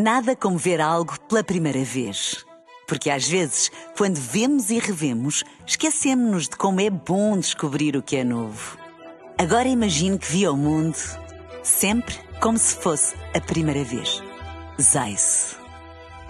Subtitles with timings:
[0.00, 2.46] Nada como ver algo pela primeira vez.
[2.86, 8.14] Porque às vezes, quando vemos e revemos, esquecemos-nos de como é bom descobrir o que
[8.14, 8.78] é novo.
[9.36, 10.96] Agora imagine que viu o mundo
[11.64, 14.22] sempre como se fosse a primeira vez.
[14.80, 15.58] Zais.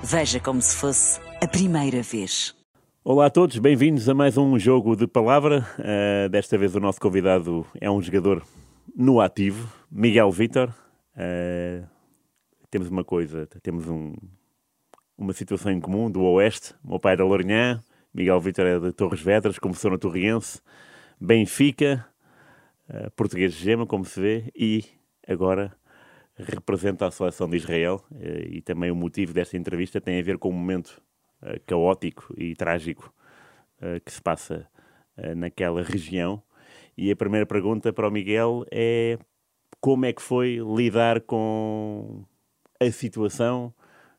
[0.03, 2.57] Veja como se fosse a primeira vez.
[3.05, 5.69] Olá a todos, bem-vindos a mais um jogo de palavra.
[5.79, 8.43] Uh, desta vez o nosso convidado é um jogador
[8.97, 10.73] no ativo, Miguel Vitor.
[11.15, 11.98] Uh,
[12.71, 14.15] temos uma coisa, temos um,
[15.17, 16.75] uma situação em comum do Oeste.
[16.85, 17.83] O meu pai era Lourinhã,
[18.13, 20.61] Miguel Vitor é de Torres Vedras, começou na Torriense,
[21.21, 22.07] Benfica,
[22.89, 24.85] uh, português de gema, como se vê, e
[25.27, 25.77] agora
[26.37, 28.05] representa a seleção de Israel.
[28.11, 31.03] Uh, e também o motivo desta entrevista tem a ver com o momento
[31.43, 33.13] uh, caótico e trágico
[34.05, 34.69] que se passa
[35.37, 36.43] naquela região.
[36.97, 39.17] E a primeira pergunta para o Miguel é
[39.81, 42.25] como é que foi lidar com
[42.81, 43.75] a situação,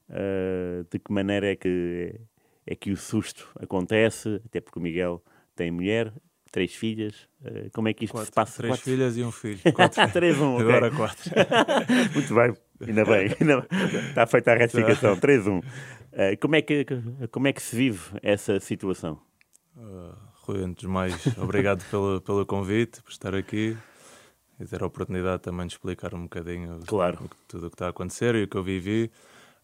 [0.09, 2.19] uh, de que maneira é que,
[2.65, 5.23] é que o susto acontece, até porque o Miguel
[5.55, 6.13] tem mulher,
[6.51, 8.57] três filhas, uh, como é que isto quatro, se passa?
[8.57, 8.83] Três quatro?
[8.83, 9.59] filhas e um filho.
[9.73, 10.11] Quatro.
[10.11, 10.67] três, um, okay.
[10.67, 11.31] Agora quatro.
[12.13, 12.53] Muito bem,
[12.87, 13.67] ainda bem, ainda
[14.09, 15.59] está feita a retificação, três, um.
[15.59, 16.85] Uh, como, é que,
[17.31, 19.21] como é que se vive essa situação?
[19.77, 23.77] Uh, Rui, antes de mais, obrigado pelo, pelo convite, por estar aqui
[24.59, 27.29] e ter a oportunidade também de explicar um bocadinho claro.
[27.47, 29.09] tudo o que está a acontecer e o que eu vivi.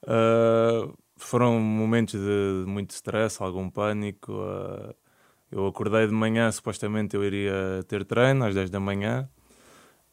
[0.03, 4.31] Uh, foram momentos de muito stress, algum pânico.
[4.31, 4.95] Uh,
[5.51, 9.29] eu acordei de manhã, supostamente eu iria ter treino às 10 da manhã.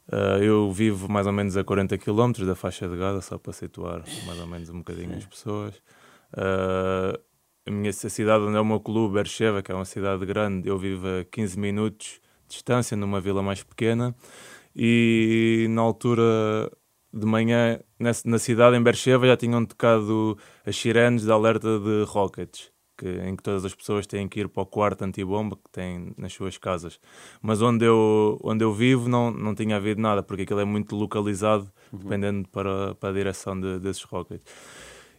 [0.08, 3.52] Uh, eu vivo mais ou menos a 40 km da faixa de Gaza, só para
[3.52, 5.80] situar mais ou menos um bocadinho as pessoas.
[6.34, 10.77] a minha cidade onde é o meu clube, Bercheva, que é uma cidade grande, eu
[10.77, 14.14] vivo a 15 minutos de distância, numa vila mais pequena
[14.74, 16.70] e na altura
[17.12, 22.04] de manhã nessa, na cidade em Bercheva já tinham tocado as sirenes de alerta de
[22.06, 25.70] rockets que, em que todas as pessoas têm que ir para o quarto antibomba que
[25.70, 26.98] têm nas suas casas
[27.42, 30.96] mas onde eu, onde eu vivo não, não tinha havido nada porque aquilo é muito
[30.96, 31.98] localizado uhum.
[31.98, 34.44] dependendo para, para a direção de, desses rockets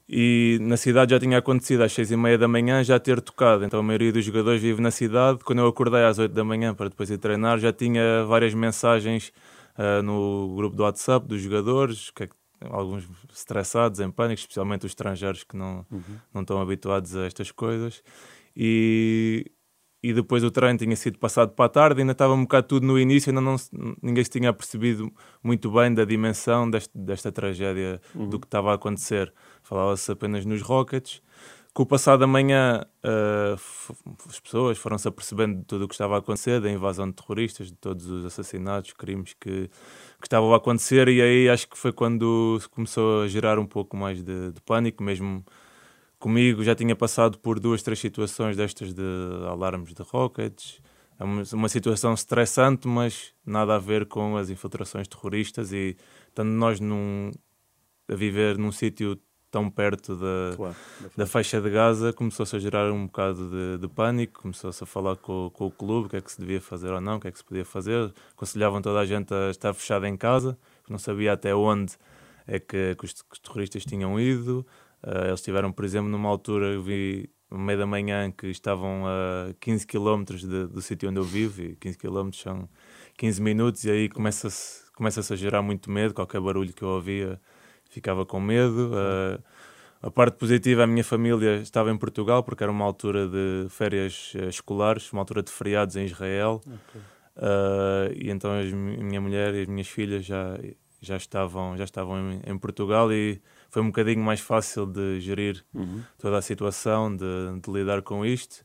[0.07, 3.63] e na cidade já tinha acontecido às seis e meia da manhã já ter tocado,
[3.63, 5.39] então a maioria dos jogadores vive na cidade.
[5.43, 9.31] Quando eu acordei às oito da manhã para depois ir treinar, já tinha várias mensagens
[9.77, 12.29] uh, no grupo do WhatsApp dos jogadores, que, é
[12.69, 16.01] alguns estressados, em pânico, especialmente os estrangeiros que não, uhum.
[16.33, 18.03] não estão habituados a estas coisas.
[18.55, 19.51] E,
[20.03, 22.85] e depois o treino tinha sido passado para a tarde, ainda estava um bocado tudo
[22.85, 23.55] no início, ainda não,
[24.01, 25.09] ninguém se tinha percebido
[25.41, 28.27] muito bem da dimensão deste, desta tragédia, uhum.
[28.27, 29.33] do que estava a acontecer.
[29.63, 31.21] Falava-se apenas nos Rockets.
[31.73, 33.53] Com o passado da manhã, uh,
[34.29, 37.67] as pessoas foram-se apercebendo de tudo o que estava a acontecer, da invasão de terroristas,
[37.67, 39.69] de todos os assassinatos, crimes que,
[40.19, 43.97] que estavam a acontecer, e aí acho que foi quando começou a gerar um pouco
[43.97, 45.43] mais de, de pânico, mesmo
[46.23, 49.03] comigo já tinha passado por duas, três situações destas de
[49.45, 50.79] alarmes de rockets.
[51.19, 55.97] É uma, situação estressante, mas nada a ver com as infiltrações terroristas e
[56.29, 57.29] estando nós num,
[58.07, 59.19] a viver num sítio
[59.51, 60.75] tão perto da, claro,
[61.15, 65.17] da faixa de Gaza, começou-se a gerar um bocado de, de pânico, começou-se a falar
[65.17, 67.27] com, com, o clube o que é que se devia fazer ou não, o que
[67.27, 68.13] é que se podia fazer.
[68.31, 70.57] Aconselhavam toda a gente a estar fechada em casa,
[70.89, 71.93] não sabia até onde
[72.47, 74.65] é que, que, os, que os, terroristas tinham ido.
[75.03, 79.03] Uh, eles estiveram, por exemplo, numa altura, eu vi no meio da manhã que estavam
[79.05, 82.69] a 15 km de, do sítio onde eu vivo, e 15 km são
[83.17, 87.39] 15 minutos, e aí começa-se começa a gerar muito medo, qualquer barulho que eu ouvia
[87.93, 88.91] ficava com medo.
[88.93, 89.43] Uh,
[90.01, 94.33] a parte positiva, a minha família estava em Portugal, porque era uma altura de férias
[94.35, 96.61] uh, escolares, uma altura de feriados em Israel.
[96.65, 97.01] Okay.
[97.37, 100.59] Uh, e então a minha mulher e as minhas filhas já,
[101.01, 103.41] já estavam, já estavam em, em Portugal e
[103.73, 106.03] foi um bocadinho mais fácil de gerir uhum.
[106.19, 107.25] toda a situação, de,
[107.59, 108.63] de, lidar com isto.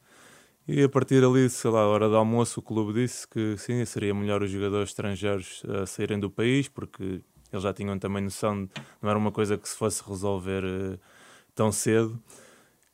[0.68, 3.82] E a partir ali, sei lá, a hora do almoço, o clube disse que sim,
[3.86, 8.66] seria melhor os jogadores estrangeiros uh, saírem do país, porque eles já tinham também noção
[8.66, 8.70] de
[9.00, 11.00] não era uma coisa que se fosse resolver uh,
[11.54, 12.22] tão cedo.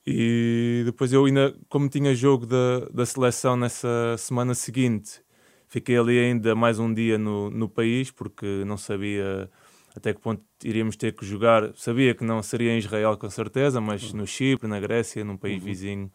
[0.06, 5.20] E depois eu ainda, como tinha jogo da, da seleção nessa semana seguinte,
[5.66, 9.50] fiquei ali ainda mais um dia no, no país, porque não sabia
[9.96, 11.72] até que ponto iríamos ter que jogar.
[11.76, 14.18] Sabia que não seria em Israel com certeza, mas uhum.
[14.18, 15.64] no Chipre, na Grécia, num país uhum.
[15.64, 16.12] vizinho,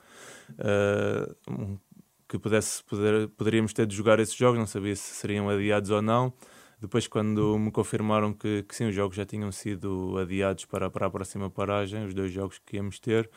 [0.51, 1.79] uh,
[2.27, 6.01] que pudesse, poder, poderíamos ter de jogar esses jogos, não sabia se seriam adiados ou
[6.01, 6.33] não.
[6.81, 11.07] Depois, quando me confirmaram que, que sim, os jogos já tinham sido adiados para, para
[11.07, 13.29] a próxima paragem, os dois jogos que íamos ter,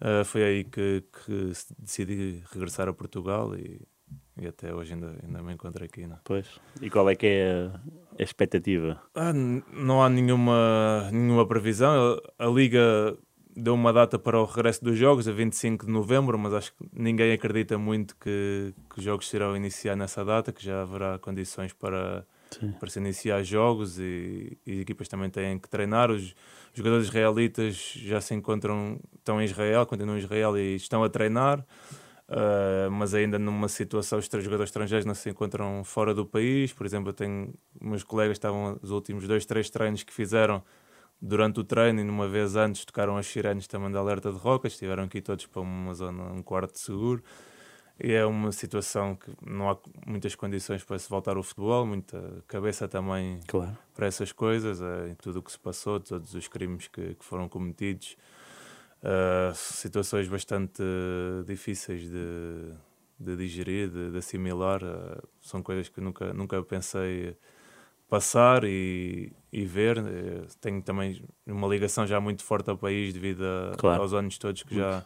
[0.00, 3.80] uh, foi aí que, que decidi regressar a Portugal e,
[4.40, 6.06] e até hoje ainda, ainda me encontro aqui.
[6.06, 6.16] Não?
[6.16, 6.18] É?
[6.24, 6.46] Pois.
[6.80, 7.70] E qual é que é
[8.18, 9.00] a expectativa?
[9.14, 12.20] Ah, não há nenhuma, nenhuma previsão.
[12.38, 13.16] A Liga
[13.58, 16.88] deu uma data para o regresso dos jogos, a 25 de novembro, mas acho que
[16.92, 21.72] ninguém acredita muito que, que os jogos serão iniciar nessa data, que já haverá condições
[21.72, 22.24] para,
[22.78, 26.10] para se iniciar jogos e, e, as equipas também têm que treinar.
[26.10, 26.34] Os, os
[26.74, 31.64] jogadores israelitas já se encontram, estão em Israel, continuam em Israel e estão a treinar.
[32.28, 36.72] Uh, mas ainda numa situação, os jogadores estrangeiros não se encontram fora do país.
[36.72, 40.62] Por exemplo, eu tenho meus colegas estavam os últimos dois, três treinos que fizeram
[41.20, 44.72] durante o treino e numa vez antes tocaram as sirenes também de alerta de rocas,
[44.72, 47.22] estiveram aqui todos para uma zona, um quarto seguro.
[48.00, 49.76] E é uma situação que não há
[50.06, 53.76] muitas condições para se voltar ao futebol, muita cabeça também claro.
[53.92, 57.48] para essas coisas, é, tudo o que se passou, todos os crimes que, que foram
[57.48, 58.16] cometidos.
[59.02, 60.82] Uh, situações bastante
[61.46, 62.72] difíceis de,
[63.18, 64.82] de digerir, de, de assimilar.
[64.82, 67.36] Uh, são coisas que nunca, nunca pensei
[68.08, 69.98] passar e, e ver.
[69.98, 74.02] Eh, tenho também uma ligação já muito forte ao país devido a, claro.
[74.02, 75.04] aos anos todos que já,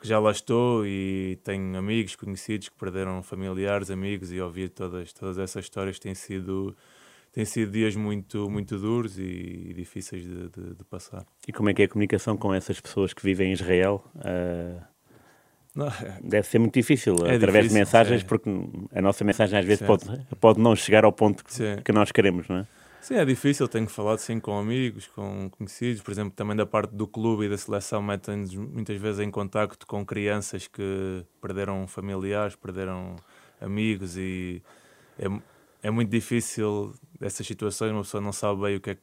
[0.00, 5.12] que já lá estou e tenho amigos, conhecidos que perderam familiares, amigos e ouvir todas,
[5.12, 6.74] todas essas histórias têm sido
[7.36, 11.22] têm sido dias muito, muito duros e, difíceis de, de, de, passar.
[11.46, 14.02] E como é que é a comunicação com essas pessoas que vivem em Israel?
[14.14, 14.82] Uh,
[15.74, 15.86] não,
[16.24, 18.24] Deve ser muito difícil, é através difícil, de mensagens, é.
[18.24, 18.48] porque
[18.90, 20.06] a nossa mensagem às vezes pode,
[20.40, 22.66] pode não chegar ao ponto que, que nós queremos, não é?
[23.02, 26.94] Sim, é difícil, tenho falado sim com amigos, com conhecidos, por exemplo, também da parte
[26.94, 32.56] do clube e da seleção metem-nos muitas vezes em contacto com crianças que perderam familiares,
[32.56, 33.14] perderam
[33.60, 34.62] amigos e
[35.18, 35.26] é,
[35.82, 39.02] é muito difícil essas situações, uma pessoa não sabe bem o que é que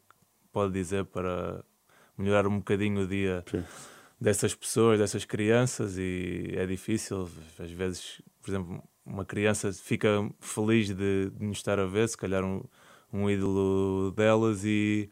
[0.51, 1.63] pode dizer para
[2.18, 3.63] melhorar um bocadinho o dia Sim.
[4.19, 7.30] dessas pessoas, dessas crianças, e é difícil.
[7.60, 12.18] Às vezes, por exemplo, uma criança fica feliz de, de nos estar a ver, se
[12.18, 12.63] calhar um,
[13.12, 15.10] um ídolo delas, e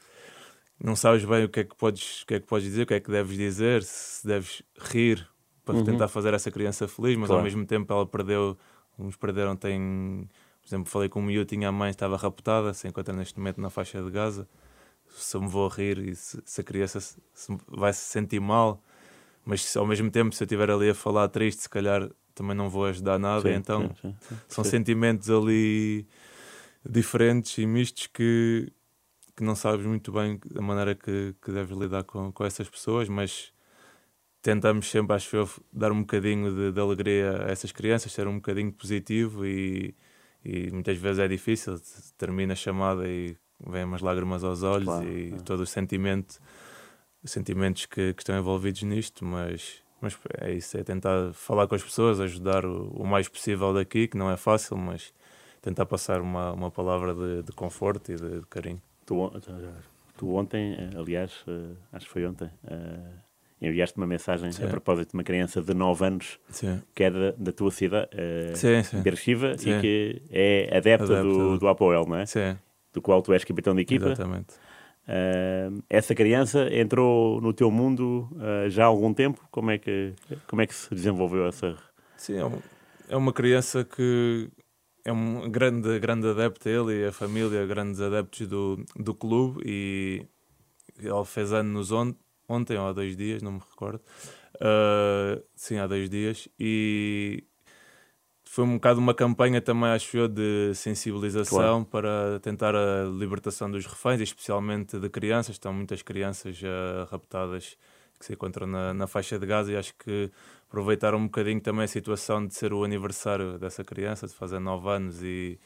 [0.80, 2.86] não sabes bem o que é que podes, o que é que podes dizer, o
[2.86, 5.28] que é que deves dizer, se deves rir
[5.64, 5.84] para uhum.
[5.84, 7.40] tentar fazer essa criança feliz, mas claro.
[7.40, 8.58] ao mesmo tempo ela perdeu,
[8.98, 10.28] uns perderam, têm
[10.62, 13.60] por exemplo, falei com um miúdo, tinha a mãe, estava raptada, se encontra neste momento
[13.60, 14.48] na faixa de Gaza.
[15.10, 18.02] Se eu me vou a rir e se, se a criança se, se vai se
[18.02, 18.82] sentir mal,
[19.44, 22.70] mas ao mesmo tempo, se eu estiver ali a falar triste, se calhar também não
[22.70, 23.42] vou ajudar nada.
[23.42, 26.08] Sim, então, sim, sim, são sentimentos ali
[26.88, 28.72] diferentes e mistos que,
[29.36, 33.10] que não sabes muito bem a maneira que, que deves lidar com, com essas pessoas,
[33.10, 33.52] mas
[34.42, 38.36] tentamos sempre, acho eu, dar um bocadinho de, de alegria a essas crianças, ser um
[38.36, 39.96] bocadinho positivo e
[40.44, 41.76] e muitas vezes é difícil,
[42.18, 43.36] termina a chamada e
[43.68, 45.38] vem umas lágrimas aos olhos claro, e é.
[45.38, 46.40] todo o sentimento,
[47.24, 51.76] os sentimentos que, que, estão envolvidos nisto, mas, mas é isso, é tentar falar com
[51.76, 55.14] as pessoas, ajudar o, o mais possível daqui, que não é fácil, mas
[55.62, 58.82] tentar passar uma, uma palavra de, de conforto e de, de carinho.
[59.06, 59.16] Tu,
[60.18, 63.31] tu, ontem, eh, aliás, eh, acho que foi ontem, uh,
[63.62, 64.64] enviaste uma mensagem sim.
[64.64, 66.82] a propósito de uma criança de 9 anos sim.
[66.96, 69.02] que é da, da tua cidade, uh, sim.
[69.02, 72.26] Bershiva, e que é adepta, do, do Apoel, não é?
[72.26, 72.58] Sim.
[72.92, 74.08] Do qual tu és capitão de equipa.
[74.08, 74.56] Exatamente.
[75.04, 79.48] Uh, essa criança entrou no teu mundo uh, já há algum tempo?
[79.52, 80.14] Como é que,
[80.48, 81.78] como é que se desenvolveu essa...
[82.18, 82.60] Sim, é, um,
[83.10, 84.50] é uma criança que
[85.06, 90.26] é um grande, grande adepto, ele e a família, grandes adeptos do, do clube e
[91.00, 92.20] ele fez anos ontem
[92.52, 94.02] ontem ou há dois dias, não me recordo.
[94.56, 96.48] Uh, sim, há dois dias.
[96.60, 97.44] E
[98.44, 101.86] foi um bocado uma campanha também, acho eu, de sensibilização claro.
[101.86, 105.56] para tentar a libertação dos reféns, especialmente de crianças.
[105.56, 107.78] Estão muitas crianças uh, raptadas
[108.20, 110.30] que se encontram na, na faixa de Gaza e acho que
[110.68, 114.90] aproveitaram um bocadinho também a situação de ser o aniversário dessa criança, de fazer nove
[114.90, 115.60] anos e,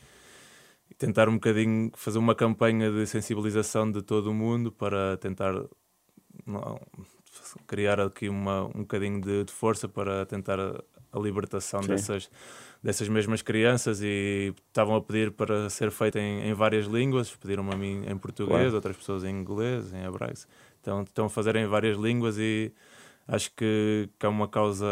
[0.90, 5.54] e tentar um bocadinho fazer uma campanha de sensibilização de todo o mundo para tentar
[6.46, 6.80] não,
[7.68, 12.30] criar aqui uma, um bocadinho de, de força para tentar a, a libertação dessas,
[12.84, 17.74] dessas mesmas crianças e estavam a pedir para ser feito em, em várias línguas, pediram-me
[17.74, 18.76] a mim em português, claro.
[18.76, 20.42] outras pessoas em inglês, em hebraico.
[20.82, 22.72] Então estão a fazer em várias línguas e
[23.28, 24.86] acho que, que é uma causa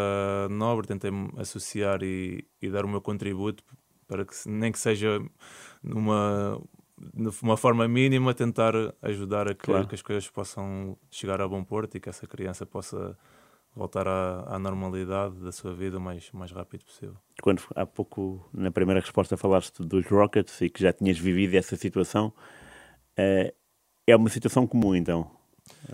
[0.49, 3.63] nobre, tentei associar e, e dar o meu contributo
[4.07, 5.21] para que nem que seja
[5.83, 6.61] numa
[7.13, 9.87] de uma forma mínima, tentar ajudar a que, claro.
[9.87, 13.17] que, as coisas possam chegar a bom porto e que essa criança possa
[13.75, 17.15] voltar à, à, normalidade da sua vida o mais, mais rápido possível.
[17.41, 21.75] Quando há pouco, na primeira resposta, falaste dos Rockets e que já tinhas vivido essa
[21.75, 22.27] situação,
[23.17, 23.53] uh,
[24.05, 25.29] é uma situação comum então?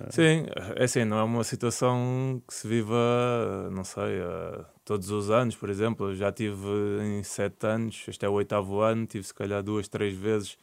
[0.09, 5.29] Sim, é assim, não é uma situação que se viva, não sei, uh, todos os
[5.29, 6.09] anos, por exemplo.
[6.09, 6.67] Eu já tive
[7.01, 10.57] em sete anos, este é o oitavo ano, tive se calhar duas, três vezes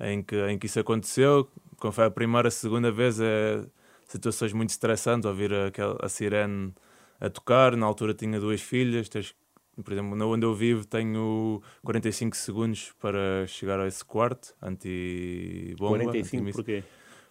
[0.00, 1.48] em que, em que isso aconteceu.
[1.78, 3.64] Como foi a primeira, a segunda vez, é
[4.06, 6.72] situações muito estressantes, ouvir aquela, a sirene
[7.20, 7.76] a tocar.
[7.76, 9.34] Na altura tinha duas filhas, tens,
[9.82, 16.04] por exemplo, onde eu vivo tenho 45 segundos para chegar a esse quarto anti-bomba.
[16.04, 16.84] 45 anti porquê?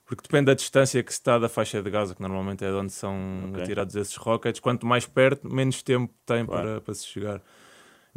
[0.06, 2.76] Porque depende da distância que se está da faixa de Gaza, que normalmente é de
[2.76, 3.64] onde são okay.
[3.64, 4.62] atirados esses rockets.
[4.62, 6.64] Quanto mais perto, menos tempo tem claro.
[6.64, 7.42] para, para se chegar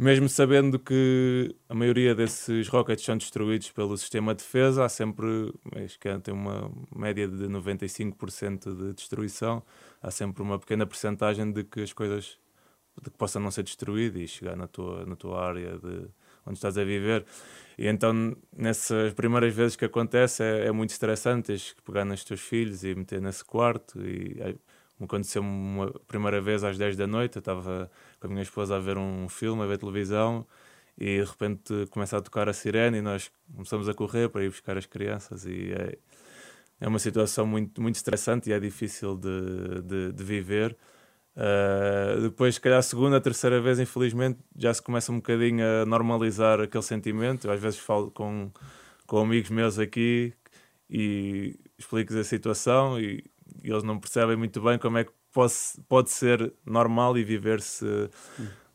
[0.00, 5.52] mesmo sabendo que a maioria desses rockets são destruídos pelo sistema de defesa, há sempre,
[5.76, 9.62] acho que tem uma média de 95% de destruição,
[10.02, 12.38] há sempre uma pequena porcentagem de que as coisas
[13.02, 16.09] de que possam não ser destruídas e chegar na tua, na tua área de
[16.47, 17.26] onde estás a viver.
[17.76, 22.25] E então, nessas primeiras vezes que acontece, é, é muito estressante, tens que pegar nos
[22.25, 24.59] teus filhos e meter nesse quarto e
[25.00, 27.90] Aconteceu uma primeira vez às 10 da noite, eu estava
[28.21, 30.47] com a minha esposa a ver um filme, a ver televisão,
[30.99, 34.50] e de repente começa a tocar a sirene e nós começamos a correr para ir
[34.50, 35.99] buscar as crianças e é,
[36.80, 40.76] é uma situação muito, muito estressante e é difícil de, de, de viver.
[41.37, 45.64] Uh, depois, se calhar, a segunda, a terceira vez, infelizmente, já se começa um bocadinho
[45.64, 47.47] a normalizar aquele sentimento.
[47.47, 48.50] Eu, às vezes falo com,
[49.07, 50.35] com amigos meus aqui
[50.88, 53.25] e explico-lhes a situação e
[53.62, 55.55] e eles não percebem muito bem como é que pode,
[55.88, 57.85] pode ser normal e viver-se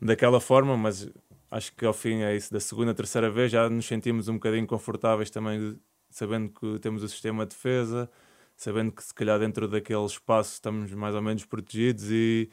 [0.02, 1.10] daquela forma, mas
[1.52, 4.68] acho que ao fim é isso, da segunda, terceira vez já nos sentimos um bocadinho
[4.68, 8.10] confortáveis também, sabendo que temos o sistema de defesa,
[8.56, 12.50] sabendo que se calhar dentro daquele espaço estamos mais ou menos protegidos e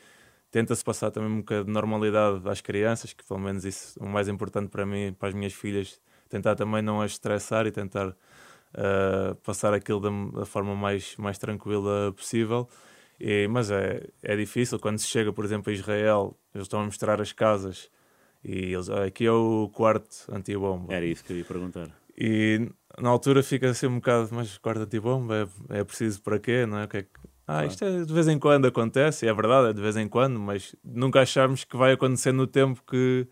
[0.51, 4.09] tenta-se passar também um bocado de normalidade às crianças, que pelo menos isso é o
[4.09, 8.15] mais importante para mim, para as minhas filhas, tentar também não as estressar e tentar
[8.75, 12.69] uh, passar aquilo da, da, forma mais, mais tranquila possível.
[13.21, 16.85] E, mas é, é difícil quando se chega, por exemplo, a Israel, eles estão a
[16.85, 17.91] mostrar as casas
[18.45, 20.93] e eles, ah, aqui é o quarto antibomba.
[20.93, 21.89] Era isso que eu ia perguntar.
[22.19, 22.69] E
[23.01, 26.67] na altura fica assim um bocado, mas quarto antibomba é, é preciso para quê?
[26.67, 26.85] Não é?
[26.85, 27.11] O que é que...
[27.47, 30.39] Ah, isto é, de vez em quando acontece, é verdade, é de vez em quando,
[30.39, 33.27] mas nunca achamos que vai acontecer no tempo que,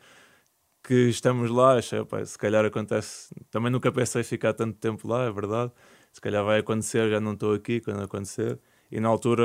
[0.82, 3.34] que estamos lá, achei, opa, se calhar acontece.
[3.50, 5.72] Também nunca pensei ficar tanto tempo lá, é verdade.
[6.12, 8.58] Se calhar vai acontecer, já não estou aqui quando acontecer.
[8.90, 9.44] E na altura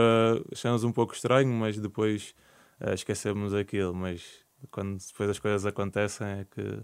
[0.52, 2.34] achamos um pouco estranho, mas depois
[2.82, 3.94] uh, esquecemos aquilo.
[3.94, 4.24] Mas
[4.72, 6.80] quando depois as coisas acontecem é que,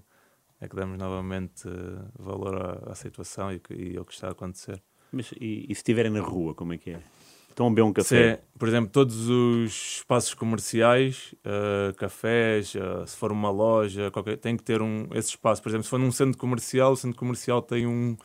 [0.59, 4.31] é que damos novamente uh, valor à, à situação e, e ao que está a
[4.31, 4.81] acontecer.
[5.11, 7.01] Mas e, e se estiverem na rua, como é que é?
[7.51, 8.35] Estão a beber um café?
[8.35, 14.37] Sim, por exemplo, todos os espaços comerciais, uh, cafés, uh, se for uma loja, qualquer,
[14.37, 15.61] tem que ter um, esse espaço.
[15.61, 18.15] Por exemplo, se for num centro comercial, o centro comercial tem um,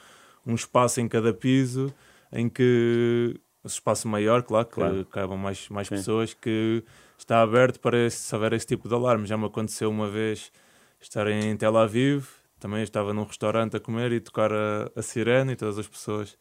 [0.46, 1.92] um espaço em cada piso
[2.32, 5.04] em que o espaço maior, claro, que claro.
[5.06, 6.84] cabam mais, mais pessoas, que
[7.18, 9.26] está aberto para esse, se houver esse tipo de alarme.
[9.26, 10.52] Já me aconteceu uma vez
[11.00, 12.26] estar em Tel Aviv,
[12.60, 16.38] também estava num restaurante a comer e tocar a, a sirene e todas as pessoas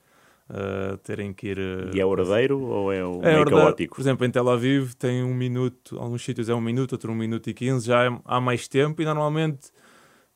[0.50, 1.58] uh, terem que ir.
[1.58, 3.96] Uh, e é ordeiro ou é o é meio caótico?
[3.96, 7.16] Por exemplo, em Tel Aviv tem um minuto, alguns sítios é um minuto, outro um
[7.16, 9.72] minuto e quinze, já é, há mais tempo e normalmente.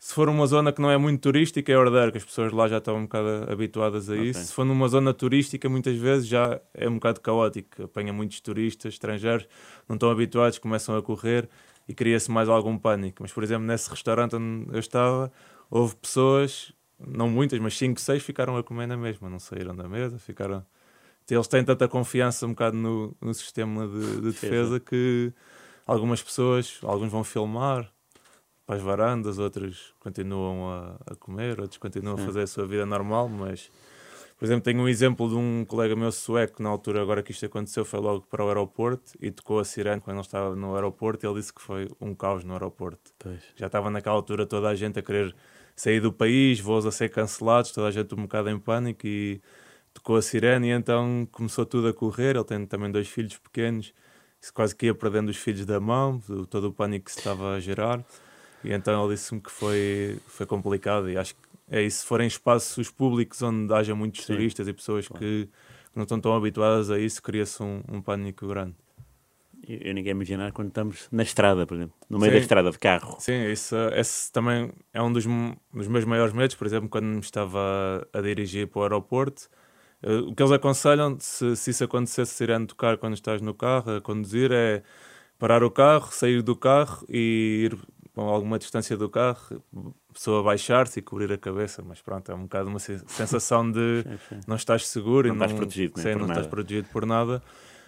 [0.01, 2.69] Se for uma zona que não é muito turística, é ordeiro, que as pessoas lá
[2.69, 4.29] já estão um bocado habituadas a okay.
[4.29, 4.45] isso.
[4.45, 7.83] Se for numa zona turística, muitas vezes já é um bocado caótico.
[7.83, 9.45] Apanha muitos turistas, estrangeiros,
[9.89, 11.49] não estão habituados, começam a correr
[11.85, 13.17] e cria-se mais algum pânico.
[13.19, 15.29] Mas, por exemplo, nesse restaurante onde eu estava,
[15.69, 19.87] houve pessoas não muitas, mas 5, 6 ficaram a comer na mesma, não saíram da
[19.87, 20.65] mesa, ficaram.
[21.29, 25.31] Eles têm tanta confiança um bocado no, no sistema de, de defesa que
[25.85, 27.91] algumas pessoas, alguns vão filmar
[28.65, 32.23] para as varandas, outros continuam a, a comer, outros continuam Sim.
[32.23, 33.69] a fazer a sua vida normal, mas
[34.39, 37.45] por exemplo, tenho um exemplo de um colega meu sueco, na altura, agora que isto
[37.45, 41.27] aconteceu, foi logo para o aeroporto e tocou a sirene quando ele estava no aeroporto.
[41.27, 43.11] Ele disse que foi um caos no aeroporto.
[43.19, 43.41] Pois.
[43.57, 45.35] Já estava naquela altura toda a gente a querer
[45.79, 49.41] sair do país, voos a ser cancelados, toda a gente um bocado em pânico e
[49.93, 52.35] tocou a sirene e então começou tudo a correr.
[52.35, 53.93] Ele tem também dois filhos pequenos,
[54.53, 57.61] quase que ia perdendo os filhos da mão, todo o pânico que se estava a
[57.61, 58.03] gerar.
[58.61, 61.99] E então ele disse-me que foi, foi complicado e acho que é isso.
[61.99, 64.33] Se forem espaços públicos onde haja muitos Sim.
[64.33, 65.49] turistas e pessoas que, que,
[65.95, 68.75] não estão tão habituadas a isso, cria-se um, um pânico grande
[69.69, 72.37] eu ninguém imaginar quando estamos na estrada, por exemplo, no meio Sim.
[72.37, 73.17] da estrada de carro.
[73.19, 75.25] Sim, isso, esse também é um dos,
[75.73, 79.49] dos meus maiores medos, por exemplo, quando me estava a dirigir para o aeroporto.
[80.01, 83.53] Uh, o que eles aconselham, se, se isso acontecesse, se irem tocar quando estás no
[83.53, 84.81] carro, a conduzir, é
[85.37, 87.77] parar o carro, sair do carro e ir
[88.17, 89.63] a alguma distância do carro,
[90.09, 94.03] a pessoa baixar-se e cobrir a cabeça, mas pronto, é um bocado uma sensação de
[94.03, 94.39] sim, sim.
[94.47, 97.41] não estás seguro não e não, estás protegido, sim, não estás protegido por nada.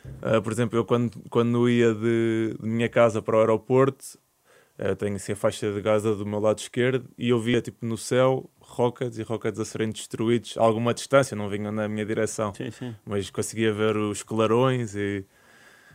[0.05, 4.20] Uh, por exemplo, eu quando, quando ia de, de, minha casa para o aeroporto,
[4.77, 7.86] Eu tenho assim a faixa de Gaza do meu lado esquerdo e eu via tipo
[7.86, 12.05] no céu rockets e rockets a serem destruídos a alguma distância, não vinham na minha
[12.05, 12.96] direção, Sim, sim.
[13.05, 15.24] mas conseguia ver os clarões e,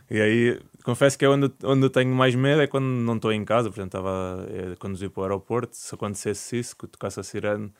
[0.09, 3.33] e aí confesso que é onde, onde eu tenho mais medo é quando não estou
[3.33, 7.19] em casa, por exemplo, estava a conduzir para o aeroporto, se acontecesse isso, que tocasse
[7.19, 7.73] a sirene,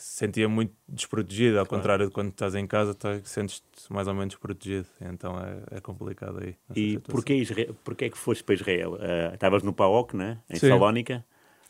[0.00, 4.34] sentia muito desprotegido, ao contrário de quando estás em casa, tá, sentes-te mais ou menos
[4.34, 6.56] protegido, então é, é complicado aí.
[6.74, 7.14] E situação.
[7.14, 8.96] porquê, Israel, porquê é que foste para Israel?
[8.98, 10.38] Ah, Estavas no PAOK, né?
[10.48, 10.68] em Sim.
[10.68, 11.24] Salónica.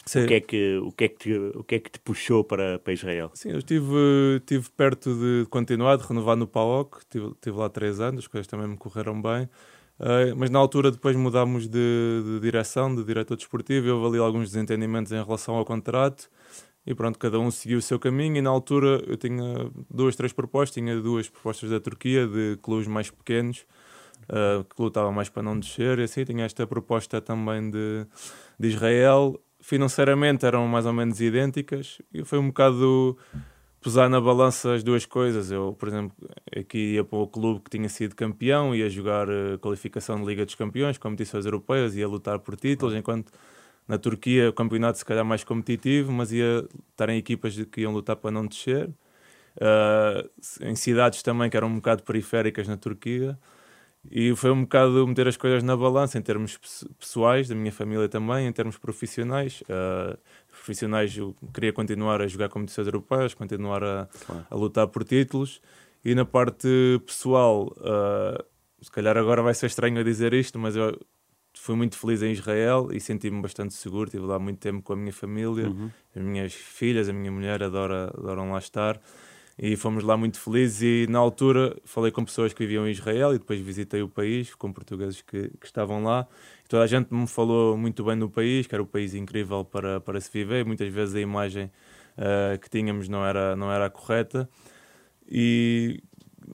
[0.06, 0.24] Sim.
[0.24, 2.42] O que, é que, o, que é que te, o que é que te puxou
[2.42, 3.30] para, para Israel?
[3.34, 3.94] Sim, eu estive,
[4.36, 8.46] estive perto de continuar, de renovar no PAOC, estive, estive lá três anos, as coisas
[8.46, 9.48] também me correram bem,
[10.00, 14.50] Eh, mas na altura depois mudámos de, de direção, de diretor desportivo, houve ali alguns
[14.50, 16.30] desentendimentos em relação ao contrato,
[16.86, 20.32] e pronto, cada um seguiu o seu caminho, e na altura eu tinha duas, três
[20.32, 23.66] propostas, tinha duas propostas da Turquia, de clubes mais pequenos,
[24.28, 28.06] eh, que lutavam mais para não descer, e assim, tinha esta proposta também de,
[28.58, 33.16] de Israel, financeiramente eram mais ou menos idênticas, e foi um bocado
[33.82, 35.50] pesar na balança as duas coisas.
[35.50, 36.14] Eu, por exemplo,
[36.54, 40.44] aqui ia para o clube que tinha sido campeão, ia jogar eh, qualificação de Liga
[40.44, 43.32] dos Campeões, competições europeias, ia lutar por títulos, enquanto
[43.90, 47.92] na Turquia o campeonato se calhar mais competitivo, mas ia estar em equipas que iam
[47.92, 48.88] lutar para não descer.
[49.60, 50.24] Ah,
[50.62, 53.36] em cidades também que eram um bocado periféricas na Turquia.
[54.10, 57.70] E foi um bocado meter as coisas na balança em termos pes- pessoais, da minha
[57.72, 59.62] família também, em termos profissionais.
[59.68, 60.16] Ah,
[60.48, 64.46] profissionais, eu queria continuar a jogar competições europeias, continuar a, Claro.
[64.48, 65.60] a lutar por títulos.
[66.04, 66.68] E na parte
[67.04, 68.42] pessoal, ah,
[68.80, 70.96] se calhar agora vai ser estranho a dizer isto, mas eu
[71.60, 74.04] fui muito feliz em Israel e senti-me bastante seguro.
[74.08, 75.90] Estive lá muito tempo com a minha família, Uhum.
[76.16, 79.00] as minhas filhas, a minha mulher adora, adoram lá estar.
[79.62, 80.80] E fomos lá muito felizes.
[80.80, 84.54] E na altura falei com pessoas que viviam em Israel e depois visitei o país
[84.54, 86.26] com portugueses que, que estavam lá.
[86.64, 89.62] E toda a gente me falou muito bem do país, que era um país incrível
[89.62, 90.64] para, para se viver.
[90.64, 91.70] Muitas vezes a imagem
[92.16, 94.48] ah, que tínhamos não era, não era a correta.
[95.30, 96.02] E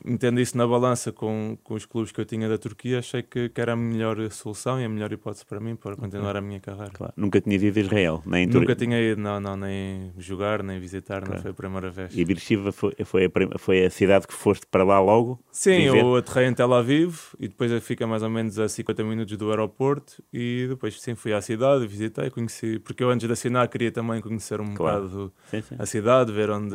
[0.05, 3.49] metendo isso na balança com, com os clubes que eu tinha da Turquia, achei que,
[3.49, 6.61] que era a melhor solução e a melhor hipótese para mim para continuar a minha
[6.61, 6.91] carreira.
[6.93, 7.13] Claro.
[7.17, 10.63] Nunca tinhas ido a Israel, nem em Nunca Tur- tinha ido, não, não, nem jogar,
[10.63, 11.43] nem visitar, não Claro.
[11.43, 12.17] foi a primeira vez.
[12.17, 15.39] E Beersheba foi, foi, a, foi a cidade que foste para lá logo?
[15.51, 16.01] Sim, viver?
[16.01, 19.51] eu aterrei em Tel Aviv e depois fica mais ou menos a 50 minutos do
[19.51, 23.91] aeroporto e depois sim fui à cidade, visitei, conheci, porque eu antes de assinar queria
[23.93, 25.03] também conhecer um Claro.
[25.09, 25.77] bocado Sim, sim.
[25.79, 26.75] a cidade, ver onde,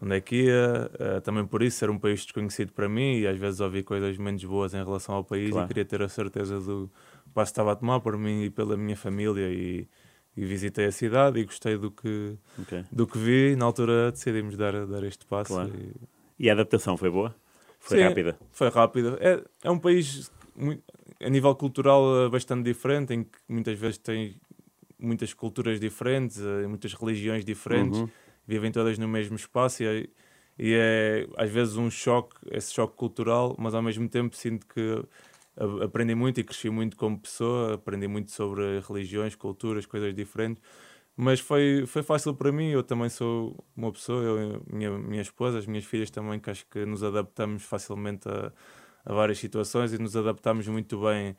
[0.00, 3.26] onde é que ia, eh, também por isso ser um país desconhecido para mim e
[3.26, 5.64] às vezes ouvi coisas menos boas em relação ao país Claro.
[5.64, 6.90] e queria ter a certeza do
[7.34, 9.88] passo que estava a tomar por mim e pela minha família e,
[10.36, 12.84] e visitei a cidade e gostei do que, Ok.
[12.92, 15.72] do que vi, na altura decidimos dar, dar este passo Claro.
[15.76, 17.34] e- E a adaptação foi boa?
[17.80, 18.04] Foi Sim.
[18.04, 18.38] rápida?
[18.52, 19.16] foi rápido.
[19.20, 20.80] É, é um país mui-
[21.20, 24.36] a nível cultural eh, bastante diferente, em que muitas vezes tem
[25.00, 28.08] muitas culturas diferentes, eh, muitas religiões diferentes, Uhum.
[28.48, 30.08] Vivem todas no mesmo espaço e é,
[30.58, 35.04] e é às vezes um choque, esse choque cultural, mas ao mesmo tempo sinto que
[35.84, 40.62] aprendi muito e cresci muito como pessoa, aprendi muito sobre religiões, culturas, coisas diferentes.
[41.16, 45.58] Mas foi, foi fácil para mim, eu também sou uma pessoa, eu, minha, minha esposa,
[45.58, 48.52] as minhas filhas também, que acho que nos adaptamos facilmente a,
[49.04, 51.36] a várias situações e nos adaptamos muito bem,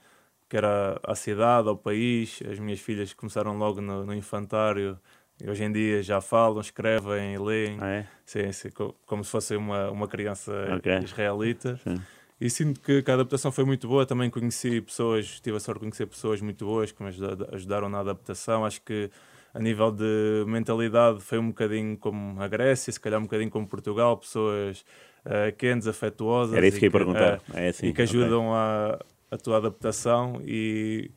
[0.50, 2.42] quer à, à cidade, ao país.
[2.50, 5.00] As minhas filhas começaram logo no, no infantário
[5.48, 8.08] hoje em dia já falam, escrevem, leem, Ah, é?
[8.26, 11.00] sim, sim, co- como se fosse uma, uma criança Ok.
[11.04, 11.80] israelita.
[11.84, 12.02] Sim.
[12.42, 14.06] E sinto que, que a adaptação foi muito boa.
[14.06, 17.90] Também conheci pessoas, tive a sorte de conhecer pessoas muito boas que me ajuda- ajudaram
[17.90, 18.64] na adaptação.
[18.64, 19.10] Acho que
[19.54, 23.68] a nível de mentalidade foi um bocadinho como a Grécia, se calhar um bocadinho como
[23.68, 24.86] Portugal, pessoas
[25.26, 26.56] uh, quentes, afetuosas.
[26.56, 27.42] Era isso que ia perguntar.
[27.54, 28.98] eh, É assim, e que ajudam a,
[29.32, 30.40] a tua adaptação.
[30.46, 31.12] E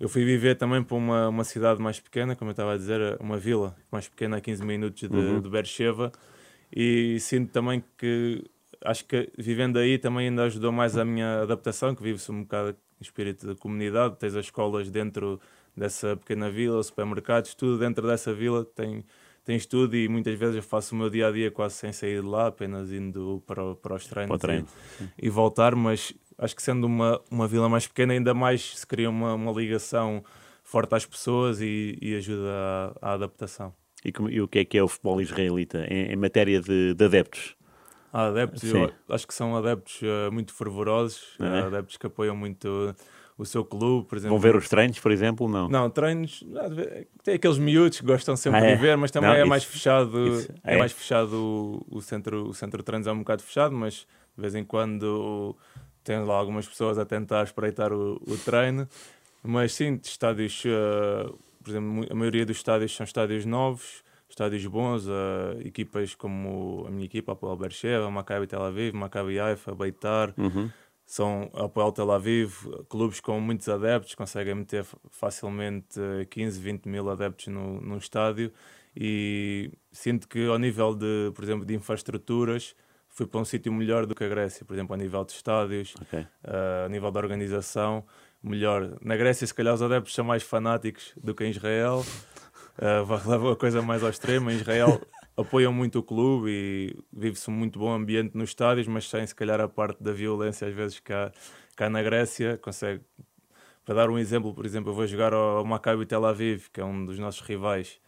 [0.00, 3.18] eu fui viver também para uma, uma cidade mais pequena, como eu estava a dizer,
[3.20, 5.40] uma vila mais pequena, a 15 minutos de, Uhum.
[5.40, 6.10] de Beersheba.
[6.74, 8.42] E sinto também que
[8.82, 12.70] acho que vivendo aí também ainda ajudou mais a minha adaptação, que vive-se um bocado
[12.70, 15.38] em espírito de comunidade, tens as escolas dentro
[15.76, 19.04] dessa pequena vila, supermercados, tudo dentro dessa vila tem,
[19.44, 22.20] tens tudo e muitas vezes eu faço o meu dia a dia quase sem sair
[22.22, 24.56] de lá, apenas indo para, para os treinos Para.
[24.56, 28.86] E, e voltar, mas acho que sendo uma, uma vila mais pequena, ainda mais se
[28.86, 30.24] cria uma, uma ligação
[30.64, 32.48] forte às pessoas e, e ajuda
[33.02, 33.72] à, à adaptação.
[34.04, 36.94] E, como- e o que é que é o futebol israelita em, em matéria de,
[36.94, 37.54] de adeptos?
[38.12, 38.72] Há adeptos,
[39.08, 41.44] acho que são adeptos eh, muito fervorosos, É?
[41.44, 42.92] eh, adeptos que apoiam muito
[43.38, 44.36] o seu clube, por exemplo.
[44.36, 45.48] Vão ver os treinos, por exemplo?
[45.48, 45.68] Não.
[45.68, 46.42] Não, treinos,
[47.22, 48.74] tem aqueles miúdos que gostam sempre Ah, é?
[48.74, 50.78] de ver, mas também Não, é isso- mais fechado, isso- é, é.
[50.78, 51.34] mais fechado
[51.90, 53.94] o, o centro, o centro de treinos é um bocado fechado, mas
[54.36, 55.56] de vez em quando
[56.10, 58.88] tem lá algumas pessoas a tentar espreitar o, o treino.
[59.44, 65.06] Mas sim, estádios, uh, por exemplo, a maioria dos estádios são estádios novos, estádios bons,
[65.06, 70.68] uh, equipas como a minha equipa, a Beersheba, Maccabi Tel Aviv, Maccabi Haifa, Beitar, Uhum.
[71.06, 72.54] são Apoel Tel Aviv,
[72.88, 78.52] clubes com muitos adeptos, conseguem meter facilmente eh, 15, 20 mil adeptos no, num estádio
[78.96, 82.74] e sinto que ao nível de, por exemplo, de infraestruturas,
[83.20, 85.92] fui para um sítio melhor do que a Grécia, por exemplo, a nível de estádios,
[86.00, 86.20] Ok.
[86.20, 88.02] eh, a nível da organização,
[88.42, 88.96] melhor.
[89.02, 92.02] Na Grécia, se calhar, os adeptos são mais fanáticos do que em Israel,
[92.78, 94.50] uh, levam a coisa mais ao extremo.
[94.50, 95.02] Em Israel,
[95.36, 99.34] apoiam muito o clube e vive-se um muito bom ambiente nos estádios, mas sem, se
[99.34, 101.30] calhar, a parte da violência, às vezes, cá,
[101.76, 103.02] cá na Grécia, consegue.
[103.84, 106.84] Para dar um exemplo, por exemplo, eu vou jogar ao Maccabi Tel Aviv, que é
[106.84, 108.00] um dos nossos rivais.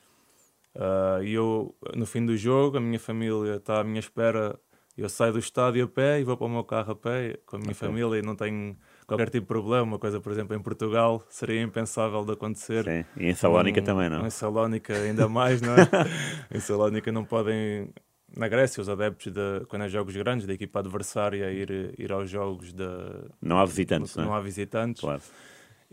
[0.74, 4.58] Uh, e eu, no fim do jogo, a minha família está à minha espera.
[4.96, 7.56] Eu saio do estádio a pé e vou para o meu carro a pé com
[7.56, 7.88] a minha Ok.
[7.88, 8.76] família e não tenho
[9.06, 9.82] qualquer tipo de problema.
[9.84, 12.84] Uma coisa, por exemplo, em Portugal seria impensável de acontecer.
[12.84, 13.04] Sim.
[13.16, 14.26] E em Salónica Um- também, não?
[14.26, 15.88] Em Salónica ainda mais, não é?
[16.54, 17.88] em Salónica não podem...
[18.36, 22.30] Na Grécia, os adeptos, de, quando há jogos grandes, da equipa adversária, ir, ir aos
[22.30, 23.24] jogos da...
[23.42, 24.38] Não há visitantes, não, não é?
[24.38, 25.00] há visitantes.
[25.02, 25.20] Claro.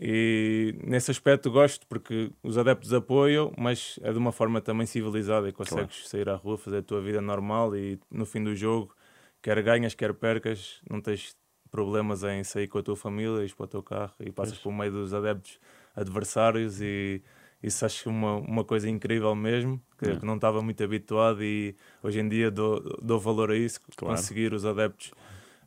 [0.02, 5.46] E nesse aspecto gosto porque os adeptos apoiam, mas é de uma forma também civilizada
[5.46, 8.94] e consegues sair à rua, fazer a tua vida normal e no fim do jogo,
[9.42, 11.36] quer ganhas, quer percas, não tens
[11.70, 14.62] problemas em sair com a tua família, ires para o teu carro e passas Pois.
[14.62, 15.60] por meio dos adeptos
[15.94, 17.22] adversários e
[17.62, 20.16] isso acho uma, uma coisa incrível mesmo, que, É.
[20.16, 24.16] que não estava muito habituado e hoje em dia dou, dou valor a isso, Claro.
[24.16, 25.12] conseguir os adeptos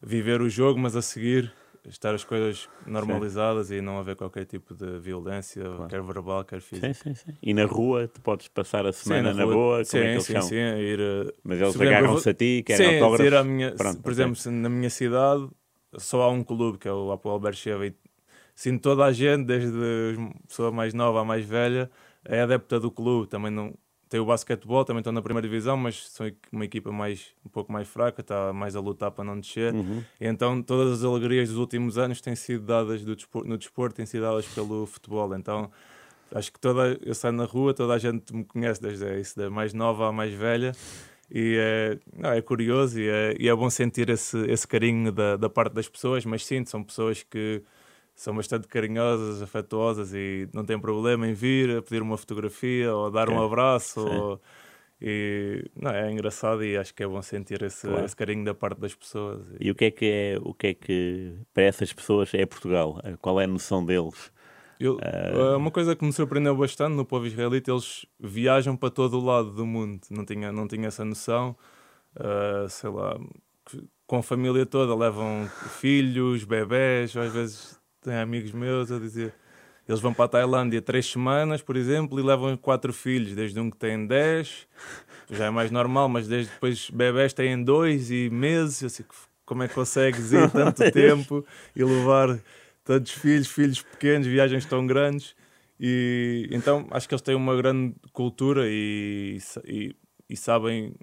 [0.02, 1.54] viver o jogo, mas a seguir
[1.88, 5.88] estar as coisas normalizadas e não haver qualquer tipo de violência, Claro.
[5.88, 6.94] quer verbal, quer física.
[6.94, 7.38] Sim, sim, sim.
[7.42, 9.54] E na rua, tu podes passar a Sim, semana na, rua.
[9.54, 12.88] boa, sim, como é que sim, sim, ir, uh, Mas eles agarram-se a ti, querem
[12.88, 13.26] sim, autógrafos.
[13.26, 15.50] dizer à minha, Pronto, por exemplo, na minha cidade
[15.98, 17.96] só há um clube que é o Apoel Beersheba e
[18.56, 21.90] sinto toda a gente, desde a pessoa mais nova à mais velha,
[22.26, 23.28] é adepta do clube.
[23.28, 23.74] Também não
[24.14, 27.74] tem o basquetebol, também estão na primeira divisão, mas são uma equipa mais um pouco
[27.74, 29.74] mais fraca, está mais a lutar para não descer.
[29.74, 30.04] Uhum.
[30.22, 34.06] Então todas as alegrias dos últimos anos têm sido dadas do desporto, no desporto, têm
[34.06, 35.36] sido dadas pelo futebol.
[35.36, 35.72] Então
[36.32, 39.50] acho que toda eu saio na rua, toda a gente me conhece desde isso, da
[39.50, 40.74] mais nova à mais velha.
[41.32, 45.38] E é, não, é curioso e é, e é bom sentir esse, esse carinho da,
[45.38, 47.64] da parte das pessoas, mas sim, são pessoas que
[48.16, 53.10] são bastante carinhosas, afetuosas e não têm problema em vir a pedir uma fotografia ou
[53.10, 53.46] dar um Ok.
[53.48, 54.00] abraço.
[54.00, 54.42] Ou,
[55.02, 58.06] e, não, é engraçado e acho que é bom sentir esse, Claro.
[58.06, 59.42] esse carinho da parte das pessoas.
[59.60, 63.02] E o que é que é, o que é que para essas pessoas é Portugal?
[63.20, 64.32] Qual é a noção deles?
[64.80, 65.58] Eu, Ah.
[65.58, 69.52] Uma coisa que me surpreendeu bastante no povo israelita, eles viajam para todo o lado
[69.52, 70.02] do mundo.
[70.10, 71.56] Não tinha, não tinha essa noção.
[72.16, 73.18] Ah, sei lá,
[74.08, 75.48] com a família toda, levam
[75.80, 79.34] filhos, bebés, às vezes têm amigos meus a dizer.
[79.88, 83.70] Eles vão para a Tailândia três semanas, por exemplo, e levam quatro filhos, desde um
[83.70, 84.66] que tem dez,
[85.30, 88.82] já é mais normal, mas desde depois bebés têm dois e meses.
[88.82, 89.06] Eu sei,
[89.46, 92.40] como é que consegues ir tanto tempo e levar
[92.84, 95.36] tantos filhos, filhos pequenos, viagens tão grandes?
[95.80, 99.96] E então acho que eles têm uma grande cultura e, e,
[100.30, 100.96] e sabem